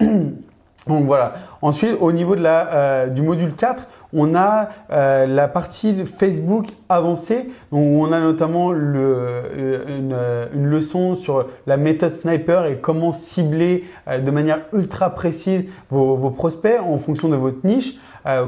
Donc 0.87 1.05
voilà. 1.05 1.35
Ensuite, 1.63 1.97
au 2.01 2.11
niveau 2.11 2.37
de 2.37 2.41
la, 2.41 2.73
euh, 2.73 3.07
du 3.09 3.21
module 3.21 3.55
4, 3.55 3.87
on 4.15 4.35
a 4.35 4.69
euh, 4.93 5.27
la 5.27 5.47
partie 5.47 6.07
Facebook 6.07 6.69
avancée. 6.89 7.49
Donc 7.71 7.83
on 7.83 8.13
a 8.13 8.19
notamment 8.19 8.73
euh, 8.73 9.85
une, 9.89 10.17
une, 10.59 10.67
leçon 10.67 11.15
sur 11.15 11.47
la 11.67 11.77
méthode 11.77 12.11
sniper 12.11 12.65
et 12.65 12.79
comment 12.79 13.13
cibler 13.13 13.85
de 14.09 14.31
manière 14.31 14.61
ultra 14.73 15.11
précise 15.11 15.67
vos, 15.91 16.17
vos, 16.17 16.31
prospects 16.31 16.81
en 16.81 16.99
fonction 16.99 17.29
de 17.29 17.37
votre 17.37 17.59
niche. 17.65 17.97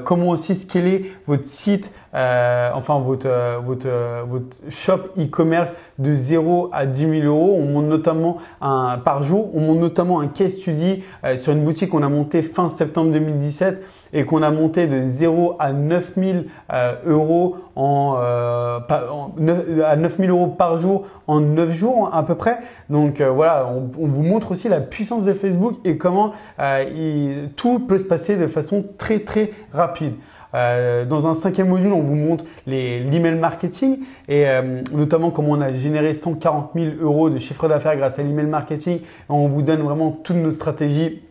comment 0.04 0.30
aussi 0.30 0.54
scaler 0.54 1.12
votre 1.26 1.46
site, 1.46 1.90
enfin 2.12 2.98
votre, 3.00 3.28
votre, 3.64 3.88
votre 4.28 4.56
shop 4.68 5.00
e-commerce 5.18 5.74
de 5.98 6.14
0 6.14 6.70
à 6.72 6.86
10 6.86 7.20
000 7.20 7.26
euros. 7.26 7.56
On 7.58 7.64
monte 7.64 7.86
notamment 7.86 8.38
un, 8.60 8.98
par 8.98 9.22
jour, 9.22 9.50
on 9.54 9.60
monte 9.60 9.78
notamment 9.78 10.20
un 10.20 10.28
case 10.28 10.52
study 10.54 11.02
sur 11.36 11.52
une 11.52 11.64
boutique 11.64 11.90
qu'on 11.90 12.02
a 12.02 12.08
montée 12.08 12.42
fin 12.42 12.68
septembre 12.68 13.01
2017 13.10 13.82
et 14.12 14.24
qu'on 14.24 14.42
a 14.42 14.50
monté 14.50 14.86
de 14.86 15.00
0 15.02 15.56
à 15.58 15.72
9000 15.72 16.46
euh, 16.72 16.92
euros 17.06 17.56
en, 17.76 18.16
euh, 18.18 18.78
à 19.84 19.96
9000 19.96 20.30
euros 20.30 20.48
par 20.48 20.76
jour 20.76 21.06
en 21.26 21.40
9 21.40 21.72
jours 21.72 22.10
à 22.12 22.24
peu 22.24 22.34
près. 22.34 22.58
Donc 22.90 23.20
euh, 23.20 23.30
voilà, 23.30 23.68
on, 23.68 24.06
vous 24.06 24.22
montre 24.22 24.52
aussi 24.52 24.68
la 24.68 24.80
puissance 24.80 25.24
de 25.24 25.32
Facebook 25.32 25.76
et 25.84 25.96
comment 25.96 26.32
tout 27.56 27.80
peut 27.80 27.98
se 27.98 28.04
passer 28.04 28.36
de 28.36 28.46
façon 28.46 28.84
très 28.98 29.20
très 29.20 29.50
rapide. 29.72 30.14
dans 30.52 31.26
un 31.26 31.34
cinquième 31.34 31.68
module, 31.68 31.92
on 31.92 32.02
vous 32.02 32.14
montre 32.14 32.44
l'email 32.66 33.34
marketing 33.34 33.98
et 34.28 34.44
notamment 34.92 35.30
comment 35.30 35.52
on 35.52 35.60
a 35.60 35.72
généré 35.72 36.12
140 36.12 36.70
000 36.74 36.86
euros 37.00 37.30
de 37.30 37.38
chiffre 37.38 37.68
d'affaires 37.68 37.96
grâce 37.96 38.18
à 38.18 38.22
l'email 38.22 38.46
marketing. 38.46 39.00
On 39.28 39.46
vous 39.48 39.62
donne 39.62 39.80
vraiment 39.80 40.10
toutes 40.10 40.36
nos 40.36 40.50
stratégies 40.50 41.22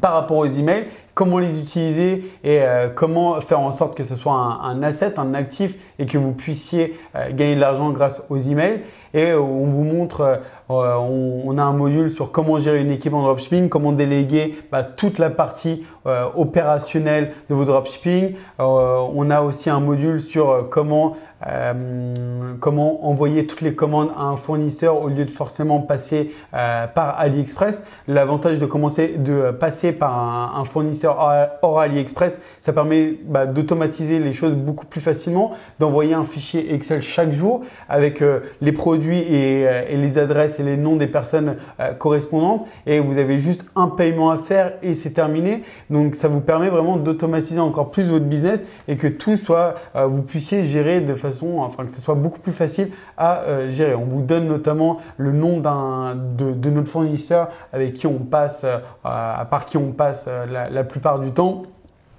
par 0.00 0.12
rapport 0.12 0.38
aux 0.38 0.46
emails, 0.46 0.86
comment 1.14 1.38
les 1.38 1.60
utiliser 1.60 2.24
et 2.44 2.62
euh, 2.62 2.88
comment 2.88 3.40
faire 3.40 3.60
en 3.60 3.72
sorte 3.72 3.96
que 3.96 4.02
ce 4.02 4.14
soit 4.14 4.32
un, 4.32 4.82
asset, 4.82 5.18
un 5.18 5.34
actif 5.34 5.76
et 5.98 6.06
que 6.06 6.16
vous 6.16 6.32
puissiez 6.32 6.96
euh, 7.14 7.30
gagner 7.32 7.56
de 7.56 7.60
l'argent 7.60 7.90
grâce 7.90 8.22
aux 8.30 8.38
emails. 8.38 8.82
Et 9.12 9.32
euh, 9.32 9.40
on 9.40 9.66
vous 9.66 9.84
montre, 9.84 10.40
on, 10.68 11.58
a 11.58 11.62
un 11.62 11.72
module 11.72 12.10
sur 12.10 12.30
comment 12.30 12.58
gérer 12.58 12.80
une 12.80 12.90
équipe 12.90 13.12
en 13.12 13.22
dropshipping, 13.22 13.68
comment 13.68 13.92
déléguer 13.92 14.54
bah, 14.70 14.84
toute 14.84 15.18
la 15.18 15.30
partie 15.30 15.84
opérationnelle 16.36 17.32
de 17.48 17.54
vos 17.54 17.64
dropshipping. 17.64 18.34
on 18.58 19.30
a 19.30 19.40
aussi 19.42 19.68
un 19.68 19.80
module 19.80 20.20
sur 20.20 20.68
comment 20.70 21.16
comment 22.60 23.06
envoyer 23.06 23.46
toutes 23.46 23.62
les 23.62 23.74
commandes 23.74 24.10
à 24.16 24.24
un 24.24 24.36
fournisseur 24.36 25.02
au 25.02 25.08
lieu 25.08 25.24
de 25.24 25.30
forcément 25.30 25.80
passer 25.80 26.32
par 26.52 27.18
AliExpress. 27.18 27.84
L'avantage 28.08 28.58
de 28.58 28.66
commencer 28.66 29.14
de 29.16 29.50
passer 29.50 29.92
par 29.92 30.58
un 30.58 30.64
fournisseur 30.64 31.18
hors 31.62 31.80
AliExpress, 31.80 32.40
ça 32.60 32.72
permet 32.72 33.14
bah, 33.24 33.46
d'automatiser 33.46 34.18
les 34.18 34.32
choses 34.32 34.54
beaucoup 34.54 34.86
plus 34.86 35.00
facilement, 35.00 35.52
d'envoyer 35.78 36.14
un 36.14 36.24
fichier 36.24 36.74
Excel 36.74 37.02
chaque 37.02 37.32
jour 37.32 37.62
avec 37.88 38.22
euh, 38.22 38.40
les 38.60 38.72
produits 38.72 39.24
euh, 39.30 39.82
et, 39.88 39.96
les 39.96 40.18
adresses 40.18 40.60
et 40.60 40.62
les 40.62 40.76
noms 40.76 40.96
des 40.96 41.06
personnes 41.06 41.56
euh, 41.80 41.92
correspondantes 41.92 42.66
et 42.86 43.00
vous 43.00 43.18
avez 43.18 43.38
juste 43.38 43.64
un 43.76 43.88
paiement 43.88 44.30
à 44.30 44.38
faire 44.38 44.74
et 44.82 44.94
c'est 44.94 45.10
terminé. 45.10 45.62
Donc 45.88 46.14
ça 46.14 46.28
vous 46.28 46.40
permet 46.40 46.68
vraiment 46.68 46.96
d'automatiser 46.96 47.60
encore 47.60 47.90
plus 47.90 48.08
votre 48.08 48.24
business 48.24 48.64
et 48.88 48.96
que 48.96 49.06
tout 49.06 49.36
soit, 49.36 49.74
vous 49.94 50.22
puissiez 50.22 50.64
gérer 50.64 51.00
de 51.00 51.14
façon, 51.14 51.29
enfin 51.60 51.84
que 51.84 51.92
ce 51.92 52.00
soit 52.00 52.14
beaucoup 52.14 52.40
plus 52.40 52.52
facile 52.52 52.90
à 53.16 53.42
gérer. 53.70 53.94
On 53.94 54.04
vous 54.04 54.22
donne 54.22 54.46
notamment 54.46 54.98
le 55.16 55.32
nom 55.32 55.58
de, 55.58 56.52
de, 56.52 56.70
notre 56.70 56.88
fournisseur 56.88 57.48
avec 57.72 57.94
qui 57.94 58.06
on 58.06 58.18
passe, 58.18 58.64
à 59.04 59.46
part 59.50 59.64
qui 59.64 59.76
on 59.76 59.92
passe 59.92 60.28
la, 60.50 60.70
la 60.70 60.84
plupart 60.84 61.20
du 61.20 61.32
temps. 61.32 61.62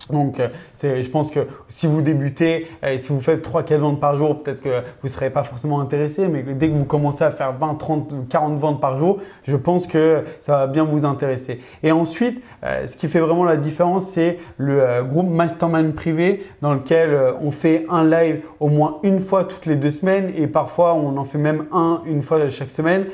Donc, 0.09 0.39
euh, 0.39 0.49
je 0.83 1.09
pense 1.09 1.31
que 1.31 1.41
si 1.67 1.87
vous 1.87 2.01
débutez 2.01 2.67
et 2.85 2.97
si 2.97 3.09
vous 3.09 3.19
faites 3.19 3.47
3-4 3.47 3.77
ventes 3.77 3.99
par 3.99 4.15
jour, 4.15 4.41
peut-être 4.41 4.61
que 4.61 4.69
vous 4.69 5.07
ne 5.07 5.09
serez 5.09 5.29
pas 5.29 5.43
forcément 5.43 5.79
intéressé, 5.79 6.27
mais 6.27 6.43
dès 6.43 6.69
que 6.69 6.73
vous 6.73 6.85
commencez 6.85 7.23
à 7.23 7.31
faire 7.31 7.53
20, 7.53 7.75
30, 7.75 8.29
40 8.29 8.59
ventes 8.59 8.81
par 8.81 8.97
jour, 8.97 9.19
je 9.43 9.55
pense 9.55 9.87
que 9.87 10.23
ça 10.39 10.57
va 10.57 10.67
bien 10.67 10.83
vous 10.83 11.05
intéresser. 11.05 11.59
Et 11.83 11.91
ensuite, 11.91 12.41
euh, 12.63 12.87
ce 12.87 12.97
qui 12.97 13.07
fait 13.07 13.19
vraiment 13.19 13.43
la 13.43 13.57
différence, 13.57 14.07
c'est 14.07 14.37
le 14.57 14.81
euh, 14.81 15.03
groupe 15.03 15.29
Mastermind 15.29 15.93
privé 15.93 16.43
dans 16.61 16.73
lequel 16.73 17.17
on 17.41 17.51
fait 17.51 17.85
un 17.89 18.07
live 18.07 18.41
au 18.59 18.69
moins 18.69 18.99
une 19.03 19.19
fois 19.19 19.43
toutes 19.43 19.65
les 19.65 19.75
deux 19.75 19.89
semaines 19.89 20.31
et 20.35 20.47
parfois 20.47 20.93
on 20.93 21.17
en 21.17 21.23
fait 21.23 21.37
même 21.37 21.65
un 21.71 22.01
une 22.05 22.21
fois 22.21 22.49
chaque 22.49 22.69
semaine, 22.69 23.05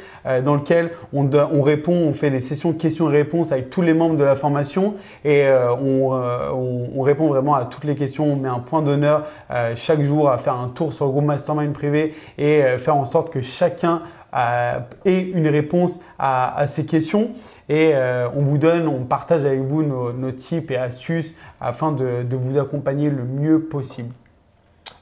dans 0.43 0.56
lequel 0.56 0.91
on, 1.13 1.30
on, 1.34 1.62
répond, 1.62 1.93
on 1.93 2.13
fait 2.13 2.30
des 2.30 2.39
sessions 2.39 2.73
questions 2.73 3.10
et 3.10 3.13
réponses 3.17 3.52
avec 3.52 3.69
tous 3.69 3.82
les 3.82 3.93
membres 3.93 4.15
de 4.15 4.23
la 4.23 4.36
formation 4.36 4.93
et 5.23 5.47
on, 5.82 6.12
on 6.12 6.76
on, 6.95 7.01
répond 7.01 7.27
vraiment 7.27 7.55
à 7.55 7.65
toutes 7.65 7.83
les 7.83 7.95
questions. 7.95 8.25
On 8.25 8.35
met 8.35 8.49
un 8.49 8.59
point 8.59 8.81
d'honneur 8.81 9.25
euh, 9.51 9.73
chaque 9.75 10.01
jour 10.01 10.29
à 10.29 10.37
faire 10.37 10.55
un 10.55 10.69
tour 10.69 10.93
sur 10.93 11.05
le 11.05 11.11
groupe 11.11 11.25
Mastermind 11.25 11.73
privé 11.73 12.13
et 12.37 12.63
euh, 12.63 12.77
faire 12.77 12.95
en 12.95 13.05
sorte 13.05 13.31
que 13.31 13.41
chacun 13.41 14.01
euh, 14.35 14.79
ait 15.05 15.21
une 15.21 15.47
réponse 15.47 15.99
à, 16.19 16.65
ces 16.67 16.85
questions. 16.85 17.31
Et 17.69 17.93
on 18.35 18.41
vous 18.41 18.57
donne, 18.57 18.87
on 18.87 19.03
partage 19.03 19.43
avec 19.43 19.59
vous 19.59 19.83
nos, 19.83 20.31
tips 20.31 20.71
et 20.71 20.77
astuces 20.77 21.33
afin 21.59 21.91
de, 21.91 22.35
vous 22.35 22.57
accompagner 22.57 23.09
le 23.09 23.23
mieux 23.23 23.61
possible. 23.61 24.13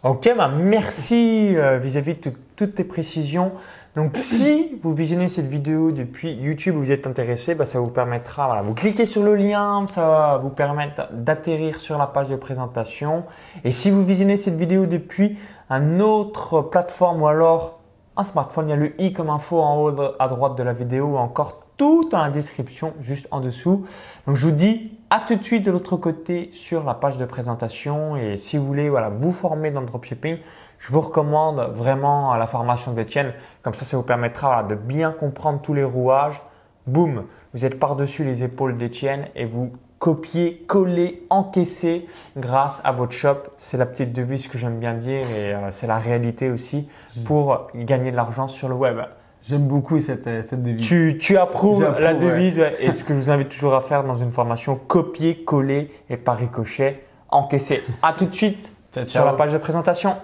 Ok, 0.04 0.30
bah, 0.36 0.50
merci 0.56 1.56
vis-à-vis 1.80 2.16
de 2.16 2.32
toutes 2.56 2.76
tes 2.76 2.84
précisions. 2.84 3.52
Donc 3.96 4.18
si 4.18 4.78
vous 4.84 4.94
visionnez 4.94 5.30
cette 5.30 5.48
vidéo 5.48 5.94
depuis 5.94 6.34
YouTube, 6.34 6.76
vous 6.76 6.92
êtes 6.92 7.08
intéressé, 7.08 7.56
bah, 7.56 7.66
ça 7.66 7.80
vous 7.80 7.90
permettra, 7.90 8.48
voilà, 8.48 8.62
vous 8.62 8.74
cliquez 8.74 9.06
sur 9.06 9.24
le 9.24 9.36
lien, 9.36 9.86
ça 9.88 10.06
va 10.06 10.38
vous 10.38 10.50
permettre 10.50 11.14
d'atterrir 11.14 11.80
sur 11.80 11.98
la 11.98 12.06
page 12.06 12.28
de 12.28 12.36
présentation. 12.36 13.24
Et 13.64 13.72
si 13.72 13.92
vous 13.92 14.04
visionnez 14.04 14.36
cette 14.36 14.58
vidéo 14.58 14.86
depuis 14.86 15.38
un 15.70 16.02
autre 16.02 16.62
plateforme 16.62 17.22
ou 17.22 17.28
alors 17.28 17.80
un 18.18 18.26
smartphone, 18.26 18.68
il 18.68 18.72
y 18.72 18.74
a 18.74 18.76
le 18.76 19.02
i 19.02 19.14
comme 19.14 19.30
info 19.30 19.62
en 19.62 19.82
haut 19.82 19.94
à 20.20 20.28
droite 20.28 20.58
de 20.58 20.64
la 20.64 20.74
vidéo 20.74 21.14
ou 21.14 21.18
encore 21.18 21.62
tout 21.78 22.10
dans 22.10 22.22
la 22.22 22.30
description 22.30 22.94
juste 23.00 23.28
en 23.32 23.40
dessous. 23.40 23.86
Donc 24.28 24.36
je 24.36 24.48
vous 24.48 24.54
dis 24.54 24.92
À 25.10 25.20
tout 25.20 25.36
de 25.36 25.44
suite 25.44 25.66
de 25.66 25.72
l'autre 25.72 25.98
côté 25.98 26.50
sur 26.52 26.84
la 26.84 26.94
page 26.94 27.18
de 27.18 27.26
présentation. 27.26 28.18
Et 28.18 28.38
si 28.38 28.58
vous 28.58 28.66
voulez 28.66 28.90
voilà, 28.90 29.10
vous 29.10 29.32
former 29.32 29.72
dans 29.72 29.82
le 29.82 29.88
dropshipping, 29.88 30.38
je 30.80 30.92
vous 30.92 31.02
recommande 31.02 31.72
vraiment 31.74 32.36
la 32.36 32.48
formation 32.48 32.92
d'Etienne. 32.92 33.34
Comme 33.64 33.74
ça, 33.74 33.86
ça 33.86 33.98
vous 33.98 34.04
permettra 34.04 34.64
de 34.64 34.76
bien 34.76 35.12
comprendre 35.12 35.62
tous 35.62 35.74
les 35.74 35.84
rouages. 35.84 36.42
Boum, 36.88 37.24
vous 37.54 37.66
êtes 37.66 37.80
par-dessus 37.80 38.24
les 38.24 38.44
épaules 38.44 38.78
d'Etienne 38.78 39.28
et 39.36 39.46
vous 39.46 39.72
copiez, 40.00 40.64
coller, 40.68 41.26
encaisser 41.30 42.06
grâce 42.38 42.82
à 42.84 42.92
votre 42.92 43.14
shop. 43.14 43.38
C'est 43.58 43.78
la 43.78 43.86
petite 43.86 44.14
devise 44.14 44.48
que 44.48 44.58
j'aime 44.58 44.78
bien 44.78 44.94
dire 44.94 45.24
et 45.36 45.56
euh, 45.56 45.72
c'est 45.72 45.88
la 45.88 45.98
réalité 45.98 46.52
aussi 46.52 46.88
pour 47.26 47.70
gagner 47.74 48.12
de 48.12 48.16
l'argent 48.16 48.48
sur 48.48 48.70
le 48.70 48.76
web. 48.76 49.00
J'aime 49.42 49.68
beaucoup 49.68 50.00
cette, 50.00 50.28
euh, 50.28 50.44
cette 50.44 50.62
devise. 50.62 50.86
Tu, 50.86 51.18
tu 51.20 51.38
approuves 51.38 51.88
la 52.00 52.14
devise 52.14 52.64
et 52.80 52.94
ce 52.94 53.04
que 53.06 53.14
je 53.14 53.20
vous 53.20 53.30
invite 53.32 53.50
toujours 53.50 53.74
à 53.74 53.82
faire 53.82 54.04
dans 54.04 54.16
une 54.16 54.32
formation, 54.32 54.76
copier, 54.76 55.44
coller 55.44 55.92
et 56.10 56.18
par 56.18 56.38
ricochet, 56.38 57.04
encaisser. 57.30 57.84
À 58.04 58.14
tout 58.14 58.26
de 58.26 58.34
suite 58.34 58.75
sur 59.04 59.26
la 59.26 59.34
page 59.34 59.54
de 59.54 59.58
présentation. 59.58 60.16